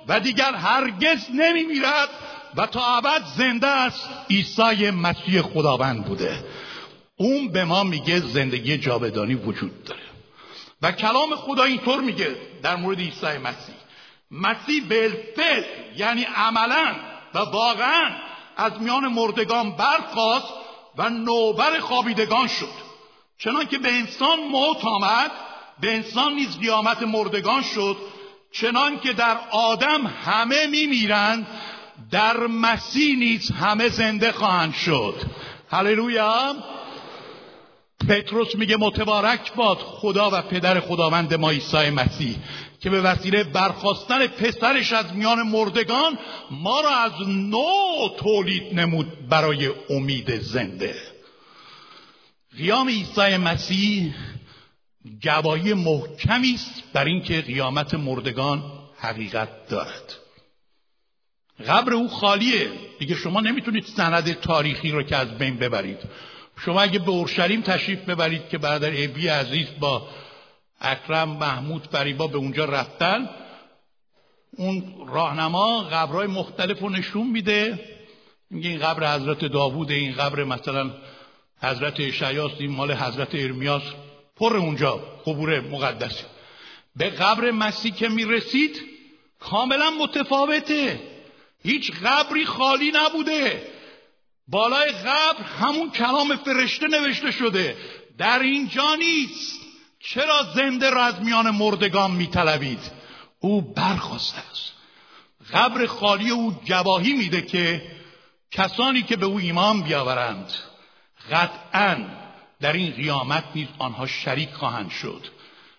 و 0.08 0.20
دیگر 0.20 0.56
هرگز 0.56 1.32
نمی 1.34 1.64
میرد 1.64 2.10
و 2.56 2.68
تا 2.68 2.98
ابد 2.98 3.24
زنده 3.38 3.68
است 3.68 4.10
عیسی 4.30 4.92
مسیح 4.92 5.42
خداوند 5.42 6.06
بوده. 6.06 6.46
اون 7.18 7.52
به 7.52 7.66
ما 7.66 7.84
میگه 7.84 8.20
زندگی 8.20 8.78
جاودانی 8.78 9.36
وجود 9.36 9.84
داره. 9.84 10.02
و 10.82 10.92
کلام 10.92 11.36
خدا 11.36 11.64
اینطور 11.64 12.02
میگه 12.02 12.36
در 12.64 12.76
مورد 12.76 13.00
عیسی 13.00 13.26
مسیح. 13.26 13.76
مسیح 14.32 14.84
بالفعل 14.90 15.64
یعنی 15.98 16.24
عملا 16.24 16.96
و 17.34 17.40
واقعا 17.40 18.10
از 18.58 18.72
میان 18.82 19.08
مردگان 19.08 19.72
برخاست 19.72 20.54
و 20.98 21.10
نوبر 21.10 21.80
خوابیدگان 21.80 22.48
شد. 22.48 22.83
چنان 23.44 23.66
که 23.66 23.78
به 23.78 23.92
انسان 23.92 24.40
موت 24.40 24.86
آمد 24.86 25.32
به 25.80 25.96
انسان 25.96 26.34
نیز 26.34 26.60
قیامت 26.60 27.04
مردگان 27.04 27.64
شد 27.64 27.98
چنان 28.52 29.00
که 29.00 29.14
در 29.14 29.38
آدم 29.52 30.08
همه 30.26 30.68
میمیرند 30.68 31.48
در 32.12 32.38
مسیح 32.48 33.18
نیز 33.18 33.52
همه 33.52 33.90
زنده 33.90 34.32
خواهند 34.32 34.74
شد. 34.74 35.16
هللویا! 35.72 36.56
پتروس 38.10 38.56
میگه 38.56 38.78
متبارک 38.78 39.54
باد 39.54 39.78
خدا 39.78 40.30
و 40.34 40.42
پدر 40.42 40.80
خداوند 40.80 41.34
ما 41.34 41.50
عیسی 41.50 41.90
مسیح 41.90 42.36
که 42.80 42.90
به 42.90 43.02
وسیله 43.02 43.44
برخواستن 43.44 44.28
پسرش 44.28 44.94
از 44.94 45.14
میان 45.14 45.42
مردگان 45.42 46.18
ما 46.52 46.82
را 46.82 46.90
از 46.90 47.28
نو 47.28 48.10
تولید 48.18 48.80
نمود 48.80 49.30
برای 49.30 49.72
امید 49.90 50.40
زنده. 50.40 51.13
قیام 52.58 52.88
عیسی 52.88 53.38
مسیح 53.38 54.14
گواهی 55.24 55.74
محکمی 55.74 56.54
است 56.54 56.84
بر 56.94 57.06
اینکه 57.06 57.42
قیامت 57.42 57.94
مردگان 57.94 58.64
حقیقت 58.98 59.68
دارد. 59.68 60.14
قبر 61.68 61.94
او 61.94 62.10
خالیه. 62.10 62.70
دیگه 63.00 63.16
شما 63.16 63.40
نمی‌تونید 63.40 63.84
سند 63.84 64.34
تاریخی 64.34 64.92
رو 64.92 65.04
که 65.04 65.16
از 65.16 65.38
بین 65.38 65.58
ببرید. 65.58 65.98
شما 66.66 66.82
اگه 66.82 67.00
به 67.00 67.12
اورشلیم 67.12 67.62
تشریف 67.62 68.00
ببرید 68.00 68.50
که 68.50 68.58
برادر 68.58 68.92
ابی 69.04 69.28
عزیز 69.28 69.68
با 69.80 70.08
اکرم 70.82 71.30
محمود 71.30 71.88
فریبا 71.92 72.28
به 72.28 72.38
اونجا 72.38 72.66
رفتن 72.66 73.30
اون 74.58 74.94
راهنما 75.08 75.84
قبرهای 75.84 76.28
مختلف 76.28 76.80
رو 76.80 76.90
نشون 76.90 77.28
میده. 77.28 77.80
میگه 78.50 78.70
این 78.70 78.80
قبر 78.80 79.16
حضرت 79.16 79.46
داوود 79.46 79.92
این 79.92 80.14
قبر 80.14 80.44
مثلا 80.44 80.92
حضرت 81.64 82.00
اشعیاس 82.00 82.52
این 82.60 82.72
مال 82.72 82.92
حضرت 82.92 83.36
ارمیاس 83.36 83.84
پر 84.36 84.58
اونجا 84.58 84.96
قبور 84.96 85.60
مقدسی 85.60 86.24
به 86.96 87.10
قبر 87.10 87.52
مسیح 87.52 87.94
که 87.94 88.10
می‌رسید 88.10 88.82
کاملا 89.40 89.92
متفاوته. 89.92 91.00
هیچ 91.64 91.92
قبری 91.92 92.46
خالی 92.46 92.92
نبوده. 92.96 93.68
بالای 94.48 94.92
قبر 94.92 95.44
همون 95.44 95.92
کلام 95.92 96.36
فرشته 96.36 96.88
نوشته 96.88 97.32
شده. 97.32 97.78
در 98.18 98.40
اینجا 98.40 98.96
نیست. 98.96 99.60
چرا 100.00 100.44
زنده 100.56 100.90
را 100.90 101.04
از 101.04 101.22
میان 101.22 101.50
مردگان 101.50 102.12
میطلبید؟ 102.12 102.92
او 103.40 103.62
برخواسته 103.62 104.42
است. 104.52 104.74
قبر 105.54 105.86
خالی 105.86 106.30
او 106.30 106.52
گواهی 106.68 107.14
میده 107.14 107.42
که 107.42 107.82
کسانی 108.52 109.02
که 109.02 109.16
به 109.16 109.26
او 109.26 109.38
ایمان 109.38 109.82
بیاورند 109.82 110.54
قطعا 111.32 112.06
در 112.62 112.74
این 112.74 112.92
قیامت 112.92 113.44
نیز 113.56 113.68
آنها 113.80 114.08
شریک 114.08 114.50
خواهند 114.50 114.90
شد. 114.90 115.22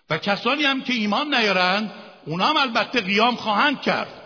و 0.09 0.17
کسانی 0.17 0.63
هم 0.63 0.81
که 0.81 0.93
ایمان 0.93 1.35
نیارند 1.35 1.91
اونا 2.25 2.45
هم 2.45 2.57
البته 2.57 3.01
قیام 3.01 3.35
خواهند 3.35 3.81
کرد. 3.81 4.21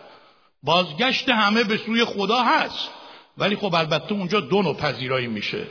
بازگشت 0.64 1.30
همه 1.30 1.64
به 1.64 1.78
سوی 1.78 2.06
خدا 2.06 2.44
هست. 2.44 2.90
ولی 3.38 3.56
خب 3.56 3.76
البته 3.76 4.14
اونجا 4.14 4.40
دو 4.40 4.62
نوع 4.62 4.76
پذیرایی 4.76 5.28
میشه. 5.28 5.68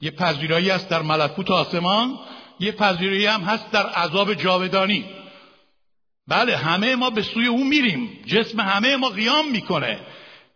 یه 0.00 0.10
پذیرایی 0.10 0.70
هست 0.70 0.88
در 0.88 1.02
ملکوت 1.02 1.50
آسمان 1.50 2.18
یه 2.60 2.72
پذیرایی 2.72 3.26
هم 3.26 3.40
هست 3.40 3.70
در 3.70 3.86
عذاب 3.86 4.34
جاودانی. 4.34 5.04
بله 6.28 6.56
همه 6.56 6.96
ما 6.96 7.10
به 7.10 7.22
سوی 7.22 7.46
اون 7.46 7.66
میریم. 7.66 8.18
جسم 8.26 8.60
همه 8.60 8.96
ما 8.96 9.08
قیام 9.08 9.50
می‌کنه. 9.50 10.00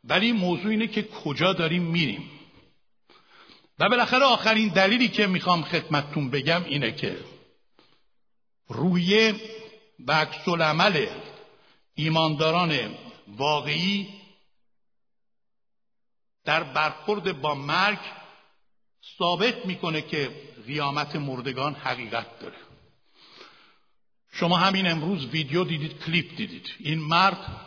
ولی 0.04 0.32
موضوع 0.32 0.70
اینه 0.70 0.86
که 0.86 1.02
کجا 1.02 1.52
داریم 1.52 1.82
میریم. 1.82 2.30
و 3.78 3.88
بالاخره 3.88 4.24
آخرین 4.24 4.68
دلیلی 4.68 5.08
که 5.08 5.26
می‌خوام 5.26 5.62
خدمتتون 5.62 6.30
بگم 6.30 6.64
اینه 6.64 6.92
که 6.92 7.18
روی 8.68 9.34
و 10.06 10.12
عکس 10.12 10.48
عمل 10.48 11.06
ایمانداران 11.94 12.94
واقعی 13.28 14.08
در 16.44 16.62
برخورد 16.62 17.40
با 17.40 17.54
مرگ 17.54 17.98
ثابت 19.18 19.66
می‌کنه 19.66 20.02
که 20.02 20.30
قیامت 20.66 21.16
مردگان 21.16 21.74
حقیقت 21.74 22.38
داره. 22.38 22.56
شما 24.32 24.56
همین 24.56 24.86
امروز 24.86 25.26
ویدیو 25.26 25.64
دیدید 25.64 26.04
کلیپ 26.04 26.36
دیدید. 26.36 26.74
این 26.78 26.98
مرد 26.98 27.65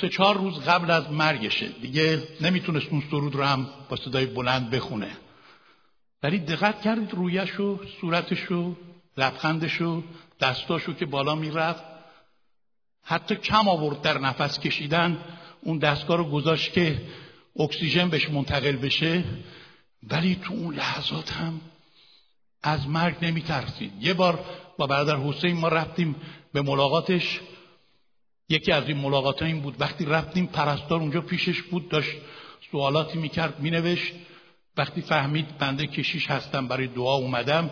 سه 0.00 0.08
چهار 0.08 0.36
روز 0.38 0.60
قبل 0.60 0.90
از 0.90 1.10
مرگشه. 1.10 1.68
دیگه 1.68 2.22
نمی‌تونست 2.40 2.86
اون 2.90 3.02
سرود 3.10 3.34
رو 3.34 3.44
هم 3.44 3.68
با 3.88 3.96
صدای 3.96 4.26
بلند 4.26 4.70
بخونه. 4.70 5.10
ولی 6.22 6.38
دقت 6.38 6.82
کردید 6.82 7.14
رویشو 7.14 7.80
صورتشو 8.00 8.76
لبخندشو 9.16 10.02
دستاشو 10.40 10.94
که 10.94 11.06
بالا 11.06 11.34
می‌رفت. 11.34 11.82
حتی 13.02 13.36
کم 13.36 13.68
آورد 13.68 14.02
در 14.02 14.18
نفس 14.18 14.60
کشیدن. 14.60 15.18
اون 15.60 15.78
دستگاه 15.78 16.16
رو 16.16 16.24
گذاشت 16.24 16.72
که 16.72 17.00
اکسیژن 17.58 18.08
بهش 18.08 18.28
منتقل 18.30 18.76
بشه. 18.76 19.24
ولی 20.02 20.34
تو 20.44 20.54
اون 20.54 20.74
لحظات 20.74 21.32
هم 21.32 21.60
از 22.62 22.88
مرگ 22.88 23.16
نمی 23.22 23.42
ترسید 23.42 23.92
یه 24.00 24.14
بار 24.14 24.44
با 24.78 24.86
برادر 24.86 25.16
حسین 25.16 25.56
ما 25.56 25.68
رفتیم 25.68 26.16
به 26.52 26.62
ملاقاتش. 26.62 27.40
یکی 28.48 28.72
از 28.72 28.88
این 28.88 28.96
ملاقات 28.96 29.42
این 29.42 29.60
بود. 29.60 29.80
وقتی 29.80 30.04
رفتیم 30.04 30.46
پرستار 30.46 31.00
اونجا 31.00 31.20
پیشش 31.20 31.62
بود 31.62 31.88
داشت 31.88 32.16
سوالاتی 32.70 33.18
می‌کرد 33.18 33.60
مینوشت. 33.60 34.14
وقتی 34.76 35.02
فهمید 35.02 35.58
بنده 35.58 35.86
کشیش 35.86 36.30
هستم 36.30 36.68
برای 36.68 36.86
دعا 36.86 37.14
اومدم 37.14 37.70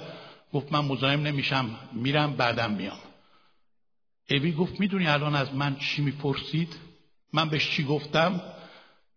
گفت 0.53 0.73
من 0.73 0.81
مزاحم 0.81 1.21
نمیشم 1.21 1.79
میرم 1.93 2.37
بعدم 2.37 2.73
میام. 2.73 2.99
اوی 4.31 4.53
گفت 4.53 4.81
می‌دونی 4.81 5.07
الان 5.07 5.35
از 5.35 5.55
من 5.55 5.77
چی 5.77 6.03
می‌پرسید؟ 6.03 6.77
من 7.33 7.49
بهش 7.49 7.71
چی 7.71 7.85
گفتم؟ 7.85 8.41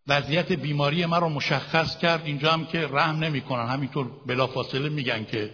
وضعیت 0.08 0.52
بیماری 0.52 1.06
من 1.06 1.20
رو 1.20 1.30
مشخص 1.30 1.98
کرد. 1.98 2.26
اینجا 2.26 2.54
هم 2.54 2.66
که 2.66 2.88
رحم 2.88 3.24
نمی‌کنن. 3.24 3.68
همینطور 3.68 4.12
بلافاصله 4.26 4.90
میگن 4.90 5.26
که 5.26 5.54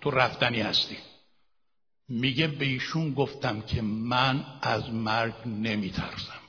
تو 0.00 0.10
رفتنی 0.10 0.60
هستی. 0.60 0.96
میگه 2.08 2.46
به 2.46 2.64
ایشون 2.64 3.14
گفتم 3.14 3.60
که 3.60 3.82
من 3.82 4.58
از 4.62 4.90
مرگ 4.90 5.34
نمیترسم. 5.46 6.40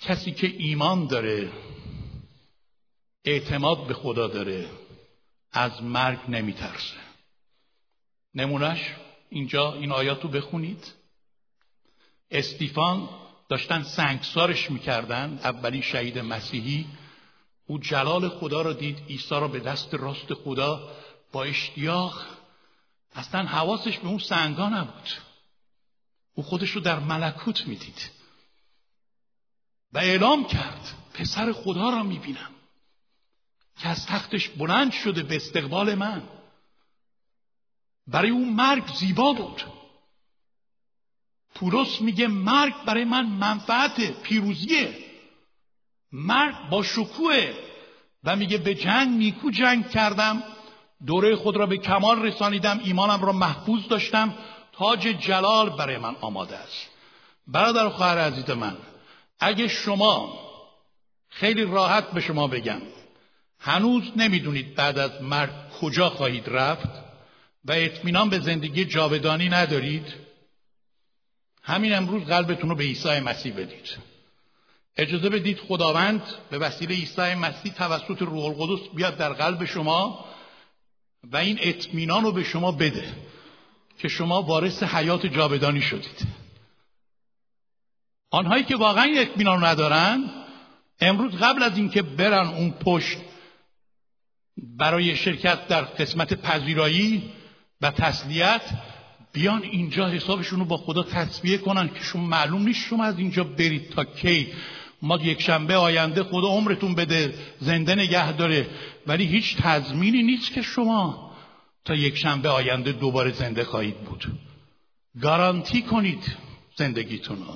کسی 0.00 0.32
که 0.32 0.46
ایمان 0.46 1.06
داره 1.06 1.52
اعتماد 3.24 3.86
به 3.86 3.94
خدا 3.94 4.26
داره 4.26 4.70
از 5.52 5.82
مرگ 5.82 6.18
نمیترسه. 6.28 6.96
نمونش 8.34 8.94
اینجا 9.30 9.72
این 9.72 9.92
آیات 9.92 10.22
رو 10.22 10.28
بخونید. 10.28 10.92
استیفان 12.30 13.08
داشتن 13.48 13.82
سنگسارش 13.82 14.70
می‌کردن 14.70 15.40
اولین 15.42 15.82
شهید 15.82 16.18
مسیحی 16.18 16.86
او 17.66 17.78
جلال 17.78 18.28
خدا 18.28 18.62
را 18.62 18.72
دید 18.72 18.98
عیسی 19.08 19.34
را 19.34 19.48
به 19.48 19.60
دست 19.60 19.94
راست 19.94 20.34
خدا 20.34 20.90
با 21.32 21.44
اشتیاق 21.44 22.26
اصلا 23.14 23.42
حواسش 23.46 23.98
به 23.98 24.08
اون 24.08 24.18
سنگا 24.18 24.68
نبود. 24.68 25.08
او 26.34 26.42
خودش 26.42 26.70
رو 26.70 26.80
در 26.80 26.98
ملکوت 26.98 27.66
می‌دید 27.66 28.10
و 29.92 29.98
اعلام 29.98 30.46
کرد 30.46 30.94
پسر 31.14 31.52
خدا 31.52 31.90
را 31.90 32.02
می‌بینم 32.02 32.50
که 33.78 33.88
از 33.88 34.06
تختش 34.06 34.48
بلند 34.48 34.92
شده 34.92 35.22
به 35.22 35.36
استقبال 35.36 35.94
من. 35.94 36.22
برای 38.06 38.30
اون 38.30 38.48
مرگ 38.48 38.86
زیبا 38.94 39.32
بود. 39.32 39.62
پولس 41.54 42.00
میگه 42.00 42.28
مرگ 42.28 42.84
برای 42.84 43.04
من 43.04 43.26
منفعت 43.26 44.22
پیروزیه. 44.22 45.04
مرگ 46.12 46.68
با 46.70 46.82
شکوه. 46.82 47.54
و 48.24 48.36
میگه 48.36 48.58
به 48.58 48.74
جنگ 48.74 49.18
نیکو 49.18 49.50
جنگ 49.50 49.90
کردم. 49.90 50.42
دوره 51.06 51.36
خود 51.36 51.56
را 51.56 51.66
به 51.66 51.76
کمال 51.76 52.22
رسانیدم 52.22 52.80
ایمانم 52.84 53.24
را 53.24 53.32
محفوظ 53.32 53.88
داشتم. 53.88 54.34
تاج 54.72 55.00
جلال 55.00 55.70
برای 55.70 55.98
من 55.98 56.16
آماده 56.20 56.56
است. 56.56 56.88
برادر 57.46 57.86
و 57.86 57.90
خواهر 57.90 58.18
عزیز 58.18 58.50
من 58.50 58.76
اگه 59.40 59.68
شما 59.68 60.38
خیلی 61.28 61.64
راحت 61.64 62.10
به 62.10 62.20
شما 62.20 62.46
بگم 62.46 62.80
هنوز 63.60 64.02
نمی‌دونید 64.16 64.74
بعد 64.74 64.98
از 64.98 65.22
مرگ 65.22 65.50
کجا 65.80 66.10
خواهید 66.10 66.44
رفت 66.48 66.88
و 67.64 67.72
اطمینان 67.72 68.28
به 68.28 68.38
زندگی 68.38 68.84
جاودانی 68.84 69.48
ندارید 69.48 70.14
همین 71.62 71.94
امروز 71.94 72.24
قلبتون 72.24 72.70
رو 72.70 72.76
به 72.76 72.84
عیسی 72.84 73.20
مسیح 73.20 73.52
بدید. 73.52 73.98
اجازه 74.96 75.28
بدید 75.28 75.58
خداوند 75.58 76.22
به 76.50 76.58
وسیله 76.58 76.94
عیسی 76.94 77.34
مسیح 77.34 77.72
توسط 77.72 78.22
روح 78.22 78.44
القدس 78.44 78.88
بیاد 78.94 79.16
در 79.16 79.32
قلب 79.32 79.64
شما. 79.64 80.24
و 81.24 81.36
این 81.36 81.58
اطمینان 81.60 82.22
رو 82.22 82.32
به 82.32 82.44
شما 82.44 82.72
بده 82.72 83.14
که 83.98 84.08
شما 84.08 84.42
وارث 84.42 84.82
حیات 84.82 85.26
جاودانی 85.26 85.80
شدید. 85.80 86.26
آنهایی 88.30 88.64
که 88.64 88.76
واقعا 88.76 89.14
اطمینان 89.16 89.64
ندارن 89.64 90.30
امروز 91.00 91.32
قبل 91.32 91.62
از 91.62 91.76
اینکه 91.76 92.02
برن 92.02 92.46
اون 92.46 92.70
پشت 92.70 93.18
برای 94.76 95.16
شرکت 95.16 95.68
در 95.68 95.82
قسمت 95.82 96.34
پذیرایی 96.34 97.32
و 97.80 97.90
تسلیت 97.90 98.62
بیان 99.32 99.62
اینجا 99.62 100.08
حسابشون 100.08 100.58
رو 100.58 100.64
با 100.64 100.76
خدا 100.76 101.02
تصویه 101.02 101.58
کنن 101.58 101.88
که 101.88 102.00
شما 102.00 102.26
معلوم 102.26 102.62
نیست 102.62 102.86
شما 102.86 103.04
از 103.04 103.18
اینجا 103.18 103.44
برید 103.44 103.90
تا 103.90 104.04
کی. 104.04 104.52
ما 105.02 105.16
یک 105.16 105.42
شنبه 105.42 105.76
آینده 105.76 106.22
خدا 106.22 106.48
عمرتون 106.48 106.94
بده 106.94 107.34
زنده 107.60 107.94
نگه 107.94 108.32
داره. 108.32 108.66
ولی 109.06 109.26
هیچ 109.26 109.56
تضمینی 109.56 110.22
نیست 110.22 110.52
که 110.52 110.62
شما 110.62 111.30
تا 111.84 111.94
یک 111.94 112.16
شنبه 112.16 112.48
آینده 112.48 112.92
دوباره 112.92 113.32
زنده 113.32 113.64
خواهید 113.64 113.96
بود. 113.96 114.24
گارانتی 115.22 115.82
کنید 115.82 116.36
زندگیتون 116.76 117.36
رو. 117.36 117.54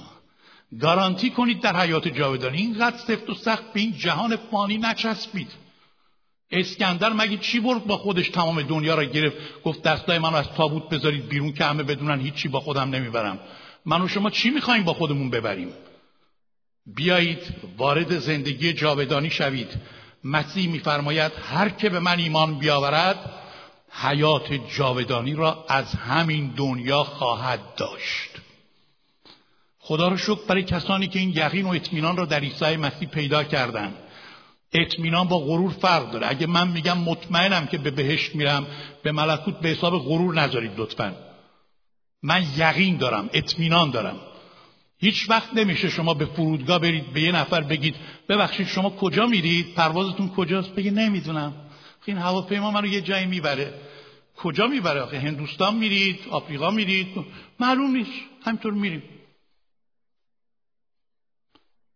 گارانتی 0.79 1.31
کنید 1.31 1.61
در 1.61 1.77
حیات 1.77 2.09
جاودانی. 2.09 2.59
اینقدر 2.59 2.97
سفت 2.97 3.31
و 3.31 3.35
سخت 3.35 3.73
به 3.73 3.81
این 3.81 3.93
جهان 3.93 4.37
فانی 4.37 4.79
نچسبید. 4.79 5.49
اسکندر 6.51 7.13
مگه 7.13 7.37
چی 7.37 7.61
برد 7.61 7.85
با 7.85 7.97
خودش 7.97 8.29
تمام 8.29 8.63
دنیا 8.63 8.95
را 8.95 9.05
گرفت؟ 9.05 9.37
گفت 9.65 9.83
دستای 9.83 10.19
منو 10.19 10.37
از 10.37 10.49
تابوت 10.49 10.89
بذارید 10.89 11.29
بیرون 11.29 11.53
که 11.53 11.65
همه 11.65 11.83
بدونن 11.83 12.21
هیچی 12.21 12.49
با 12.49 12.61
خودم 12.61 12.91
نمی‌برم. 12.91 13.39
من 13.87 14.03
و 14.03 14.09
شما 14.09 14.31
چی 14.31 14.51
می‌خوایم 14.51 14.85
با 14.85 14.95
خودمون 14.95 15.31
ببریم؟ 15.31 15.69
بیایید 16.87 17.55
وارد 17.79 18.19
زندگی 18.19 18.73
جاودانی 18.73 19.31
شوید. 19.31 19.69
مسیح 20.25 20.69
میفرماید 20.69 21.33
هر 21.43 21.69
که 21.69 21.89
به 21.89 22.01
من 22.01 22.19
ایمان 22.19 22.59
بیاورد 22.59 23.31
حیات 23.91 24.53
جاودانی 24.77 25.35
را 25.35 25.65
از 25.69 25.95
همین 25.95 26.53
دنیا 26.57 27.05
خواهد 27.05 27.61
داشت. 27.77 28.31
خدا 29.79 30.09
رو 30.09 30.17
شکر 30.17 30.47
برای 30.49 30.63
کسانی 30.63 31.09
که 31.09 31.19
این 31.19 31.31
یقین 31.31 31.67
و 31.67 31.69
اطمینان 31.69 32.17
را 32.17 32.25
در 32.25 32.41
عیسی 32.41 32.77
مسیح 32.77 33.09
پیدا 33.09 33.45
کردند. 33.45 33.95
اطمینان 34.73 35.29
با 35.29 35.39
غرور 35.39 35.71
فرق 35.71 36.11
داره. 36.11 36.31
اگه 36.31 36.47
من 36.47 36.69
میگم 36.69 36.99
مطمئنم 36.99 37.67
که 37.67 37.79
به 37.79 37.91
بهشت 37.91 38.35
میرم 38.35 38.67
به 39.03 39.13
ملکوت 39.13 39.61
به 39.61 39.69
حساب 39.69 39.99
غرور 39.99 40.35
نذارید 40.35 40.73
لطفا. 40.77 41.17
من 42.23 42.47
یقین 42.57 42.97
دارم 42.97 43.31
اطمینان 43.33 43.91
دارم. 43.91 44.17
هیچ 45.03 45.31
وقت 45.31 45.55
نمیشه 45.55 45.91
شما 45.91 46.15
به 46.15 46.27
فرودگاه 46.27 46.79
برید 46.79 47.13
به 47.13 47.21
یه 47.21 47.33
نفر 47.33 47.61
بگید 47.61 47.95
ببخشید 48.29 48.67
شما 48.67 48.91
کجا 48.91 49.27
میرید؟ 49.27 49.75
پروازتون 49.75 50.29
کجاست؟ 50.29 50.71
بگی 50.71 50.91
نمی‌دونم. 50.91 51.55
این 52.05 52.19
هواپیما 52.19 52.71
منو 52.71 52.87
یه 52.87 53.01
جایی 53.01 53.27
می‌بره. 53.27 53.75
کجا 54.37 54.67
می‌بره؟ 54.67 55.01
آخه 55.01 55.19
هندوستان 55.19 55.77
میرید 55.77 56.21
آفریقا 56.31 56.71
میرید. 56.71 57.25
معلوم 57.61 57.97
نیست. 57.97 58.11
همینطور 58.45 58.73
میریم. 58.73 59.03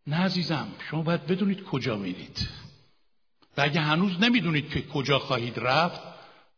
نه 0.07 0.17
عزیزم 0.17 0.69
شما 0.91 1.03
باید 1.03 1.27
بدونید 1.27 1.63
کجا 1.63 1.97
میرید. 1.97 2.49
و 3.57 3.61
اگه 3.63 3.81
هنوز 3.81 4.21
نمی‌دونید 4.21 4.71
که 4.71 4.83
کجا 4.83 5.19
خواهید 5.19 5.59
رفت 5.59 6.01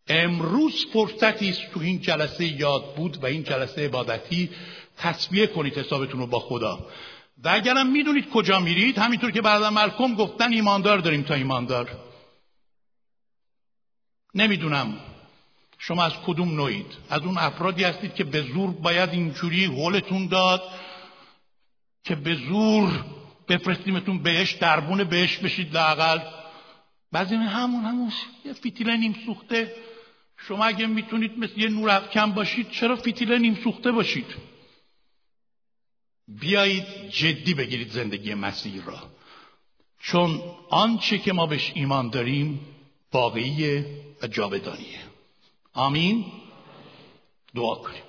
امروز 0.09 0.87
فرصتی 0.93 1.49
است 1.49 1.71
تو 1.73 1.81
این 1.81 2.01
جلسه 2.01 2.45
یاد 2.45 2.95
بود 2.97 3.17
و 3.17 3.27
این 3.27 3.43
جلسه 3.43 3.85
عبادتی 3.85 4.51
تصویه 4.99 5.47
کنید 5.47 5.79
حسابتون 5.79 6.21
رو 6.21 6.27
با 6.27 6.39
خدا. 6.39 6.87
و 7.45 7.49
اگرم 7.49 7.87
می‌دونید 7.87 8.31
کجا 8.31 8.61
میرید 8.61 8.99
همینطور 8.99 9.31
که 9.31 9.41
برادر 9.41 9.71
ملکم 9.71 10.15
گفتن 10.15 10.53
ایماندار 10.53 10.99
داریم 10.99 11.23
تا 11.23 11.35
ایماندار. 11.35 11.91
نمی‌دونم 14.35 15.01
شما 15.79 16.05
از 16.05 16.13
کدوم 16.27 16.55
نوعید. 16.57 16.87
از 17.11 17.23
اون 17.23 17.39
افرادی 17.39 17.85
هستید 17.85 18.15
که 18.15 18.25
به 18.25 18.43
زور 18.43 18.71
باید 18.71 19.11
اینجوری 19.11 19.65
حولتون 19.65 20.27
داد 20.27 20.63
که 22.05 22.15
به 22.15 22.35
زور 22.35 23.05
بفرستیمتون 23.49 24.23
بهش 24.23 24.53
دربون 24.53 25.05
بهش 25.05 25.37
بشید 25.37 25.75
لاقل. 25.75 26.19
بعضی 27.13 27.35
همون 27.35 27.85
همون 27.85 28.13
یه 28.45 28.53
فیتیله 28.53 28.97
نیم 28.97 29.17
سوخته. 29.27 29.75
شما 30.37 30.65
اگه 30.65 30.87
می‌تونید 30.87 31.39
مثل 31.39 31.61
یه 31.61 31.69
نور 31.69 31.91
افکن 31.91 32.33
باشید 32.33 32.71
چرا 32.71 32.97
فیتیله 32.97 33.39
نیم 33.39 33.59
سوخته 33.65 33.93
باشید؟ 33.93 34.27
بیایید 36.29 37.11
جدی 37.11 37.55
بگیرید 37.55 37.91
زندگی 37.91 38.35
مسیح 38.35 38.85
را. 38.85 38.99
چون 40.01 40.43
آنچه 40.71 41.19
که 41.19 41.33
ما 41.33 41.47
بهش 41.47 41.73
ایمان 41.75 42.11
داریم 42.11 42.61
واقعیه 43.13 44.03
و 44.23 44.27
جاودانیه. 44.27 44.99
آمین؟ 45.75 46.33
دعا 47.55 47.75
کنیم. 47.75 48.03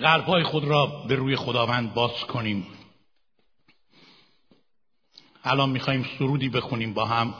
قلبهای 0.00 0.42
خود 0.42 0.64
را 0.64 0.86
به 0.86 1.14
روی 1.14 1.36
خداوند 1.36 1.94
باز 1.94 2.20
کنیم. 2.20 2.66
الان 5.44 5.70
می‌خوایم 5.70 6.08
سرودی 6.18 6.48
بخونیم 6.48 6.94
با 6.94 7.04
هم 7.04 7.34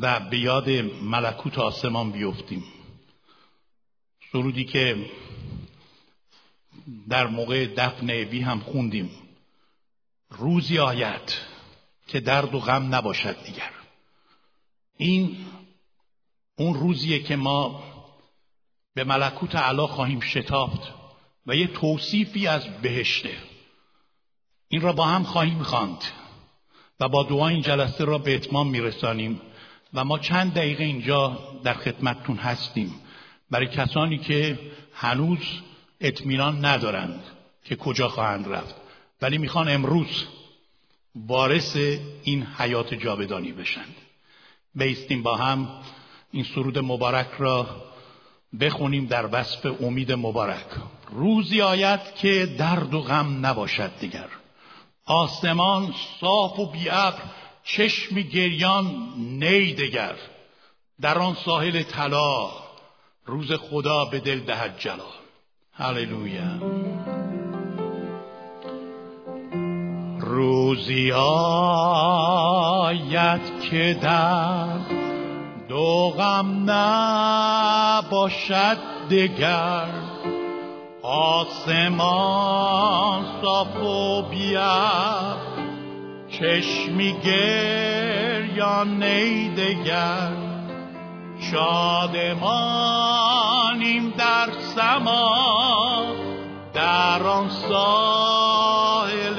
و 0.00 0.20
به 0.20 0.38
یاد 0.38 0.70
ملکوت 1.02 1.58
آسمان 1.58 2.12
بیفتیم. 2.12 2.64
سرودی 4.32 4.64
که 4.64 5.10
در 7.08 7.26
موقع 7.26 7.66
دفن 7.66 8.10
اوی 8.10 8.40
هم 8.40 8.60
خوندیم. 8.60 9.10
روزی 10.30 10.78
آید 10.78 11.38
که 12.06 12.20
درد 12.20 12.54
و 12.54 12.60
غم 12.60 12.94
نباشد 12.94 13.44
دیگر. 13.44 13.70
این 14.96 15.36
اون 16.58 16.74
روزیه 16.74 17.22
که 17.22 17.36
ما 17.36 17.84
به 18.94 19.04
ملکوت 19.04 19.56
علا 19.56 19.86
خواهیم 19.86 20.20
شتافت 20.20 20.92
و 21.46 21.56
یه 21.56 21.66
توصیفی 21.66 22.46
از 22.46 22.66
بهشته. 22.82 23.36
این 24.68 24.80
را 24.80 24.92
با 24.92 25.06
هم 25.06 25.22
خواهیم 25.22 25.62
خواند 25.62 26.04
و 27.00 27.08
با 27.08 27.22
دعا 27.22 27.48
این 27.48 27.62
جلسه 27.62 28.04
را 28.04 28.18
به 28.18 28.34
اتمام 28.34 28.70
میرسانیم 28.70 29.40
و 29.94 30.04
ما 30.04 30.18
چند 30.18 30.54
دقیقه 30.54 30.84
اینجا 30.84 31.38
در 31.64 31.74
خدمتتون 31.74 32.36
هستیم. 32.36 32.94
برای 33.50 33.66
کسانی 33.66 34.18
که 34.18 34.58
هنوز 34.94 35.38
اطمینان 36.00 36.64
ندارند 36.64 37.22
که 37.64 37.76
کجا 37.76 38.08
خواهند 38.08 38.48
رفت. 38.48 38.74
ولی 39.22 39.38
می‌خوان 39.38 39.68
امروز 39.68 40.26
وارث 41.14 41.76
این 42.22 42.46
حیات 42.58 42.94
جاودانی 42.94 43.52
بشند. 43.52 43.96
بیستیم 44.74 45.22
با 45.22 45.36
هم 45.36 45.68
این 46.30 46.44
سرود 46.44 46.78
مبارک 46.78 47.28
را 47.38 47.66
بخونیم 48.60 49.06
در 49.06 49.28
وصف 49.32 49.82
امید 49.82 50.12
مبارک. 50.12 50.66
روزی 51.10 51.60
آید 51.60 52.14
که 52.14 52.46
درد 52.58 52.94
و 52.94 53.00
غم 53.00 53.46
نباشد 53.46 53.98
دیگر. 54.00 54.28
آسمان 55.04 55.94
صاف 56.20 56.58
و 56.58 56.66
بیابر 56.66 57.22
چشم 57.64 58.20
گریان 58.20 59.12
نیدگر 59.16 60.16
در 61.00 61.18
آن 61.18 61.34
ساحل 61.34 61.82
طلا 61.82 62.50
روز 63.26 63.52
خدا 63.52 64.04
به 64.04 64.20
دل 64.20 64.40
دهد 64.40 64.78
جلا 64.78 65.27
هللویا 65.78 66.58
روزی 70.20 71.12
آید 72.82 73.40
که 73.70 73.98
در 74.02 74.78
دو 75.68 76.14
غم 76.18 76.70
نباشد 76.70 78.76
دگر. 79.10 79.86
آسمان 81.02 83.24
صاف 83.42 83.76
و 83.76 84.22
بیاب 84.22 85.38
چشمی 86.28 87.16
گریان 87.24 89.02
نیدگر 89.02 90.47
شادمانیم 91.50 92.48
در 94.18 94.48
سما 94.76 96.06
در 96.74 97.22
آن 97.22 97.50
ساحل 97.68 99.36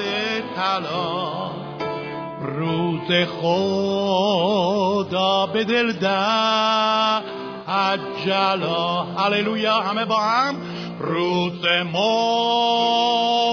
طلا. 0.56 1.50
روز 2.42 3.10
خدا 3.40 5.46
به 5.46 5.64
دل 5.64 5.92
ده 5.92 7.20
جلا 8.26 9.02
هللویا. 9.02 9.80
همه 9.80 10.04
با 10.04 10.20
هم. 10.20 10.56
روز 11.00 11.66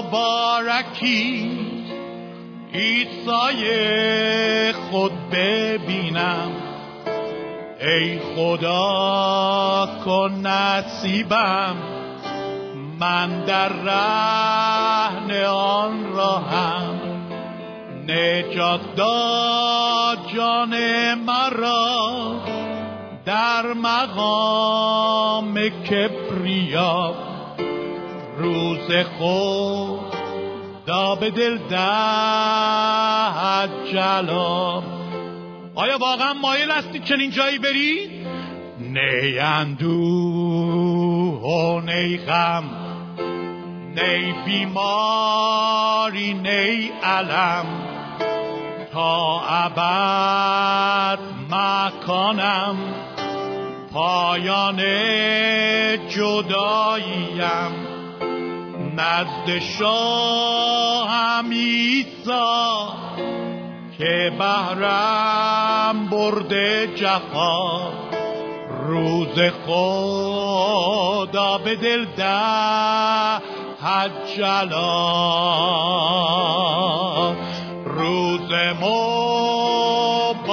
مبارکی. 0.02 1.58
ایسای 2.72 3.62
خود 4.72 5.12
ببینم. 5.30 6.67
ای 7.80 8.18
خدا 8.18 9.88
کن 10.04 10.46
نصیبم. 10.46 11.76
من 13.00 13.44
در 13.44 13.68
رهن 13.68 15.44
آن 15.44 16.12
راهم. 16.12 17.00
نجات 18.08 18.80
داد 18.96 20.18
جان 20.34 20.74
مرا. 21.14 22.40
در 23.24 23.66
مقام 23.72 25.54
کبریا. 25.68 27.14
روز 28.38 28.92
خود 29.18 30.00
دا 30.86 31.14
به 31.14 31.30
دل 31.30 31.58
ده 31.58 31.78
جلا 33.92 34.82
آیا 35.78 35.98
واقعا 35.98 36.32
مایل 36.32 36.70
هستید 36.70 37.04
چنین 37.04 37.30
جایی 37.30 37.58
برید 37.58 38.10
نی 38.80 39.38
اندوه 39.38 39.88
و 41.42 41.80
نی 41.80 42.16
غم 42.16 42.64
نی 43.94 44.34
بیماری 44.46 46.34
نی 46.34 46.90
علم. 47.02 47.64
تا 48.92 49.40
ابد 49.40 51.18
مکانم 51.50 52.76
پایان 53.92 54.82
جداییم. 56.08 57.72
نزد 58.96 59.58
شاهم 59.78 61.50
ایسا 61.50 62.92
که 63.98 64.32
بهرم 64.38 66.08
برده 66.10 66.86
جفا. 66.96 67.92
روز 68.86 69.38
خدا 69.66 71.58
به 71.58 71.76
دل 71.76 72.04
ده 72.04 73.42
جلا 74.36 74.92
روز 77.84 78.52
مبارکی 78.82 80.52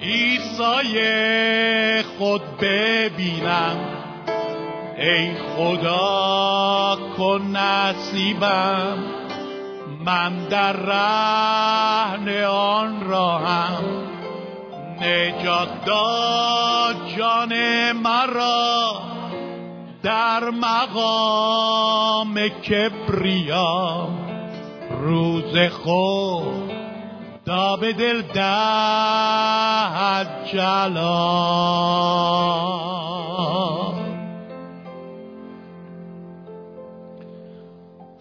ایسای 0.00 0.96
خود 2.02 2.42
ببینم. 2.60 3.76
ای 4.98 5.30
خدا 5.34 6.98
کن 7.16 7.42
نصیبم. 7.42 9.15
من 10.06 10.48
در 10.48 10.72
رهن 10.72 12.44
آن 12.44 13.00
راهم. 13.00 13.84
نجات 15.00 15.84
داد 15.84 16.96
جان 17.18 17.52
مرا 17.92 18.92
در 20.02 20.50
مقام 20.50 21.28
کبریا. 22.48 24.08
روز 25.00 25.56
خود 25.72 26.72
دا 27.46 27.76
به 27.76 27.92
دل 27.92 28.22
دهد 28.22 29.16
جلا 30.52 31.36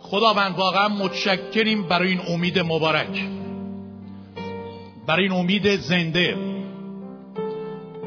خداوند 0.05 0.55
واقعا 0.57 0.87
متشکریم 0.87 1.83
برای 1.83 2.09
این 2.09 2.21
امید 2.27 2.59
مبارک. 2.59 3.23
برای 5.07 5.23
این 5.23 5.31
امید 5.31 5.75
زنده. 5.75 6.37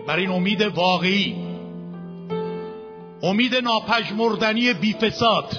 برای 0.06 0.22
این 0.22 0.30
امید 0.30 0.62
واقعی. 0.62 1.36
امید 3.22 3.54
ناپژمردنی 3.54 4.74
بیفساد 4.74 5.58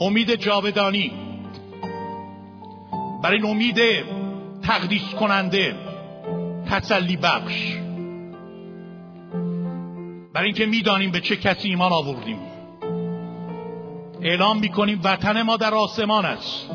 امید 0.00 0.34
جاودانی. 0.34 1.12
برای 3.22 3.36
این 3.36 3.46
امید 3.46 3.78
تقدیس 4.62 5.14
کننده. 5.20 5.74
تسلی 6.70 7.16
بخش. 7.16 7.76
برای 10.34 10.46
اینکه 10.46 10.66
می‌دانیم 10.66 11.10
به 11.10 11.20
چه 11.20 11.36
کسی 11.36 11.68
ایمان 11.68 11.92
آوردیم. 11.92 12.53
اعلام 14.22 14.58
می‌کنیم 14.58 15.00
وطن 15.04 15.42
ما 15.42 15.56
در 15.56 15.74
آسمان 15.74 16.24
است. 16.24 16.70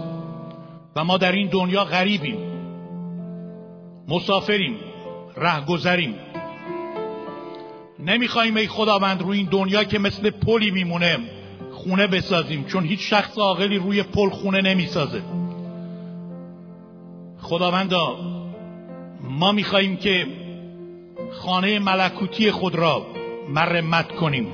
و 0.95 1.03
ما 1.03 1.17
در 1.17 1.31
این 1.31 1.47
دنیا 1.47 1.85
غریبیم. 1.85 2.37
مسافریم. 4.07 4.75
رهگذریم. 5.37 6.15
نمی‌خوایم 7.99 8.57
ای 8.57 8.67
خداوند 8.67 9.21
روی 9.21 9.37
این 9.37 9.47
دنیا 9.51 9.83
که 9.83 9.99
مثل 9.99 10.29
پلی 10.29 10.71
میمونه 10.71 11.17
خونه 11.73 12.07
بسازیم 12.07 12.65
چون 12.65 12.85
هیچ 12.85 13.09
شخص 13.09 13.37
عاقلی 13.37 13.77
روی 13.77 14.03
پل 14.03 14.29
خونه 14.29 14.61
نمی‌سازه. 14.61 15.21
خداوندا 17.41 18.15
ما 19.23 19.51
می‌خواهیم 19.51 19.97
که 19.97 20.27
خانه 21.31 21.79
ملکوتی 21.79 22.51
خود 22.51 22.75
را 22.75 23.05
مرمت 23.49 24.11
کنیم. 24.15 24.47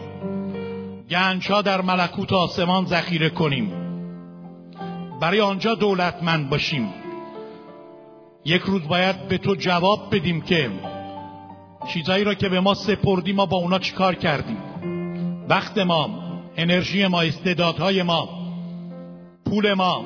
گنجها 1.09 1.61
در 1.61 1.81
ملکوت 1.81 2.33
آسمان 2.33 2.85
ذخیره 2.85 3.29
کنیم. 3.29 3.71
برای 5.21 5.41
آنجا 5.41 5.75
دولتمند 5.75 6.49
باشیم. 6.49 6.93
یک 8.45 8.61
روز 8.61 8.87
باید 8.87 9.27
به 9.27 9.37
تو 9.37 9.55
جواب 9.55 10.15
بدیم 10.15 10.41
که 10.41 10.71
چیزایی 11.93 12.23
را 12.23 12.33
که 12.33 12.49
به 12.49 12.59
ما 12.59 12.73
سپردی 12.73 13.33
ما 13.33 13.45
با 13.45 13.57
اونا 13.57 13.79
چیکار 13.79 14.15
کردیم؟ 14.15 14.57
وقت 15.49 15.77
ما 15.77 16.09
انرژی 16.57 17.07
ما 17.07 17.21
استعدادهای 17.21 18.03
ما 18.03 18.29
پول 19.45 19.73
ما 19.73 20.05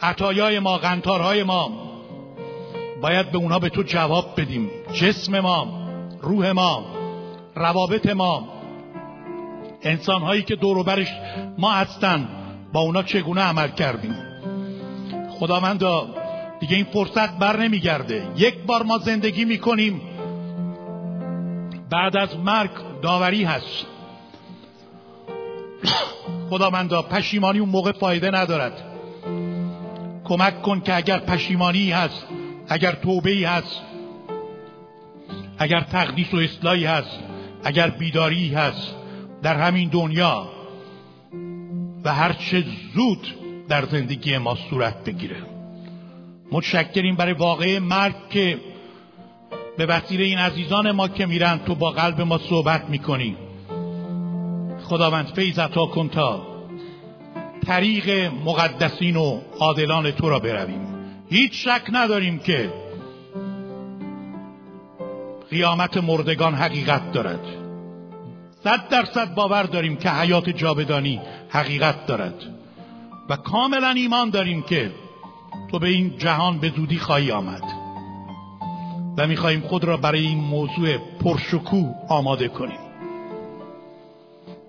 عطایای 0.00 0.58
ما 0.58 0.78
غنتارهای 0.78 1.42
ما 1.42 1.70
باید 3.02 3.30
به 3.30 3.38
اونا 3.38 3.58
به 3.58 3.68
تو 3.68 3.82
جواب 3.82 4.40
بدیم. 4.40 4.70
جسم 4.92 5.40
ما 5.40 5.88
روح 6.22 6.50
ما 6.50 6.97
روابط 7.58 8.06
ما. 8.06 8.48
انسان 9.82 10.22
هایی 10.22 10.42
که 10.42 10.56
دور 10.56 10.82
برش 10.82 11.08
ما 11.58 11.72
هستن 11.72 12.28
با 12.72 12.80
اونا 12.80 13.02
چگونه 13.02 13.40
عمل 13.40 13.68
کردیم؟ 13.68 14.16
خداوندا 15.30 16.06
دیگه 16.60 16.76
این 16.76 16.84
فرصت 16.84 17.38
بر 17.38 17.56
نمیگرده. 17.56 18.26
یک 18.36 18.54
بار 18.58 18.82
ما 18.82 18.98
زندگی 18.98 19.44
می‌کنیم 19.44 20.00
بعد 21.90 22.16
از 22.16 22.36
مرگ 22.36 22.70
داوری 23.02 23.44
هست. 23.44 23.86
خداوندا 26.50 27.02
پشیمانی 27.02 27.58
اون 27.58 27.68
موقع 27.68 27.92
فایده 27.92 28.30
ندارد. 28.30 28.84
کمک 30.24 30.62
کن 30.62 30.80
که 30.80 30.96
اگر 30.96 31.18
پشیمانی 31.18 31.90
هست 31.90 32.26
اگر 32.68 32.92
توبه 32.92 33.48
هست 33.48 33.82
اگر 35.58 35.80
تقدیس 35.80 36.34
و 36.34 36.36
اصلاحی 36.36 36.84
هست 36.84 37.18
اگر 37.64 37.90
بیداری 37.90 38.48
هست 38.48 38.94
در 39.42 39.56
همین 39.56 39.88
دنیا 39.88 40.48
و 42.04 42.14
هر 42.14 42.32
چه 42.32 42.64
زود 42.94 43.34
در 43.68 43.84
زندگی 43.84 44.38
ما 44.38 44.56
صورت 44.70 45.04
بگیره. 45.04 45.36
متشکریم 46.52 47.16
برای 47.16 47.32
واقعه 47.32 47.80
مرگ 47.80 48.14
که 48.30 48.58
به 49.78 49.86
وسیله 49.86 50.24
این 50.24 50.38
عزیزان 50.38 50.90
ما 50.90 51.08
که 51.08 51.26
میرن 51.26 51.58
تو 51.58 51.74
با 51.74 51.90
قلب 51.90 52.20
ما 52.20 52.38
صحبت 52.38 52.90
می‌کنی. 52.90 53.36
خداوند 54.84 55.26
فیض 55.26 55.58
عطا 55.58 55.86
کن 55.86 56.08
تا 56.08 56.46
طریق 57.66 58.32
مقدسین 58.44 59.16
و 59.16 59.40
عادلان 59.60 60.10
تو 60.10 60.28
را 60.28 60.38
برویم. 60.38 60.86
هیچ 61.30 61.68
شک 61.68 61.82
نداریم 61.92 62.38
که 62.38 62.72
قیامت 65.50 65.96
مردگان 65.96 66.54
حقیقت 66.54 67.12
دارد. 67.12 67.40
صد 68.64 68.88
درصد 68.88 69.34
باور 69.34 69.62
داریم 69.62 69.96
که 69.96 70.10
حیات 70.10 70.50
جاودانی 70.50 71.20
حقیقت 71.48 72.06
دارد. 72.06 72.34
و 73.28 73.36
کاملا 73.36 73.90
ایمان 73.90 74.30
داریم 74.30 74.62
که 74.62 74.92
تو 75.70 75.78
به 75.78 75.88
این 75.88 76.18
جهان 76.18 76.58
به 76.58 76.72
زودی 76.76 76.98
خواهی 76.98 77.30
آمد. 77.30 77.62
و 79.18 79.26
می‌خواهیم 79.26 79.60
خود 79.60 79.84
را 79.84 79.96
برای 79.96 80.26
این 80.26 80.38
موضوع 80.38 80.96
پرشکوه 80.96 81.94
آماده 82.08 82.48
کنیم. 82.48 82.78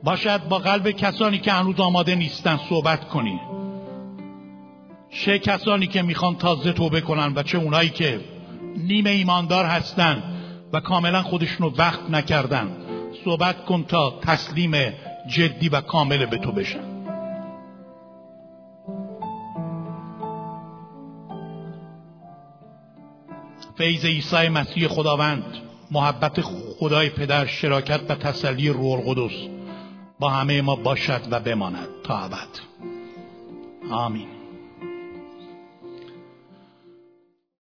باشد 0.03 0.47
با 0.47 0.57
قلب 0.57 0.91
کسانی 0.91 1.37
که 1.37 1.51
هنوز 1.51 1.79
آماده 1.79 2.15
نیستن 2.15 2.59
صحبت 2.69 3.07
کنی. 3.07 3.39
چه 5.09 5.39
کسانی 5.39 5.87
که 5.87 6.01
می‌خوان 6.01 6.35
تازه 6.35 6.71
توبه 6.71 7.01
کنن 7.01 7.33
و 7.35 7.43
چه 7.43 7.57
اونایی 7.57 7.89
که 7.89 8.19
نیمه 8.77 9.09
ایماندار 9.09 9.65
هستن 9.65 10.38
و 10.73 10.79
کاملا 10.79 11.21
خودشونو 11.21 11.71
وقت 11.77 12.09
نکردن. 12.09 12.71
صحبت 13.25 13.65
کن 13.65 13.83
تا 13.83 14.19
تسلیم 14.21 14.93
جدی 15.27 15.69
و 15.69 15.81
کامل 15.81 16.25
به 16.25 16.37
تو 16.37 16.51
بشن. 16.51 16.99
فیض 23.77 24.05
عیسی 24.05 24.49
مسیح 24.49 24.87
خداوند 24.87 25.43
محبت 25.91 26.41
خدای 26.79 27.09
پدر 27.09 27.45
شراکت 27.45 28.01
و 28.09 28.15
تسلی 28.15 28.69
روح 28.69 28.91
القدس 28.91 29.47
با 30.19 30.29
همه 30.29 30.61
ما 30.61 30.75
باشد 30.75 31.21
و 31.31 31.39
بماند 31.39 31.87
تا 32.03 32.17
ابد. 32.19 32.47
آمین. 33.91 34.38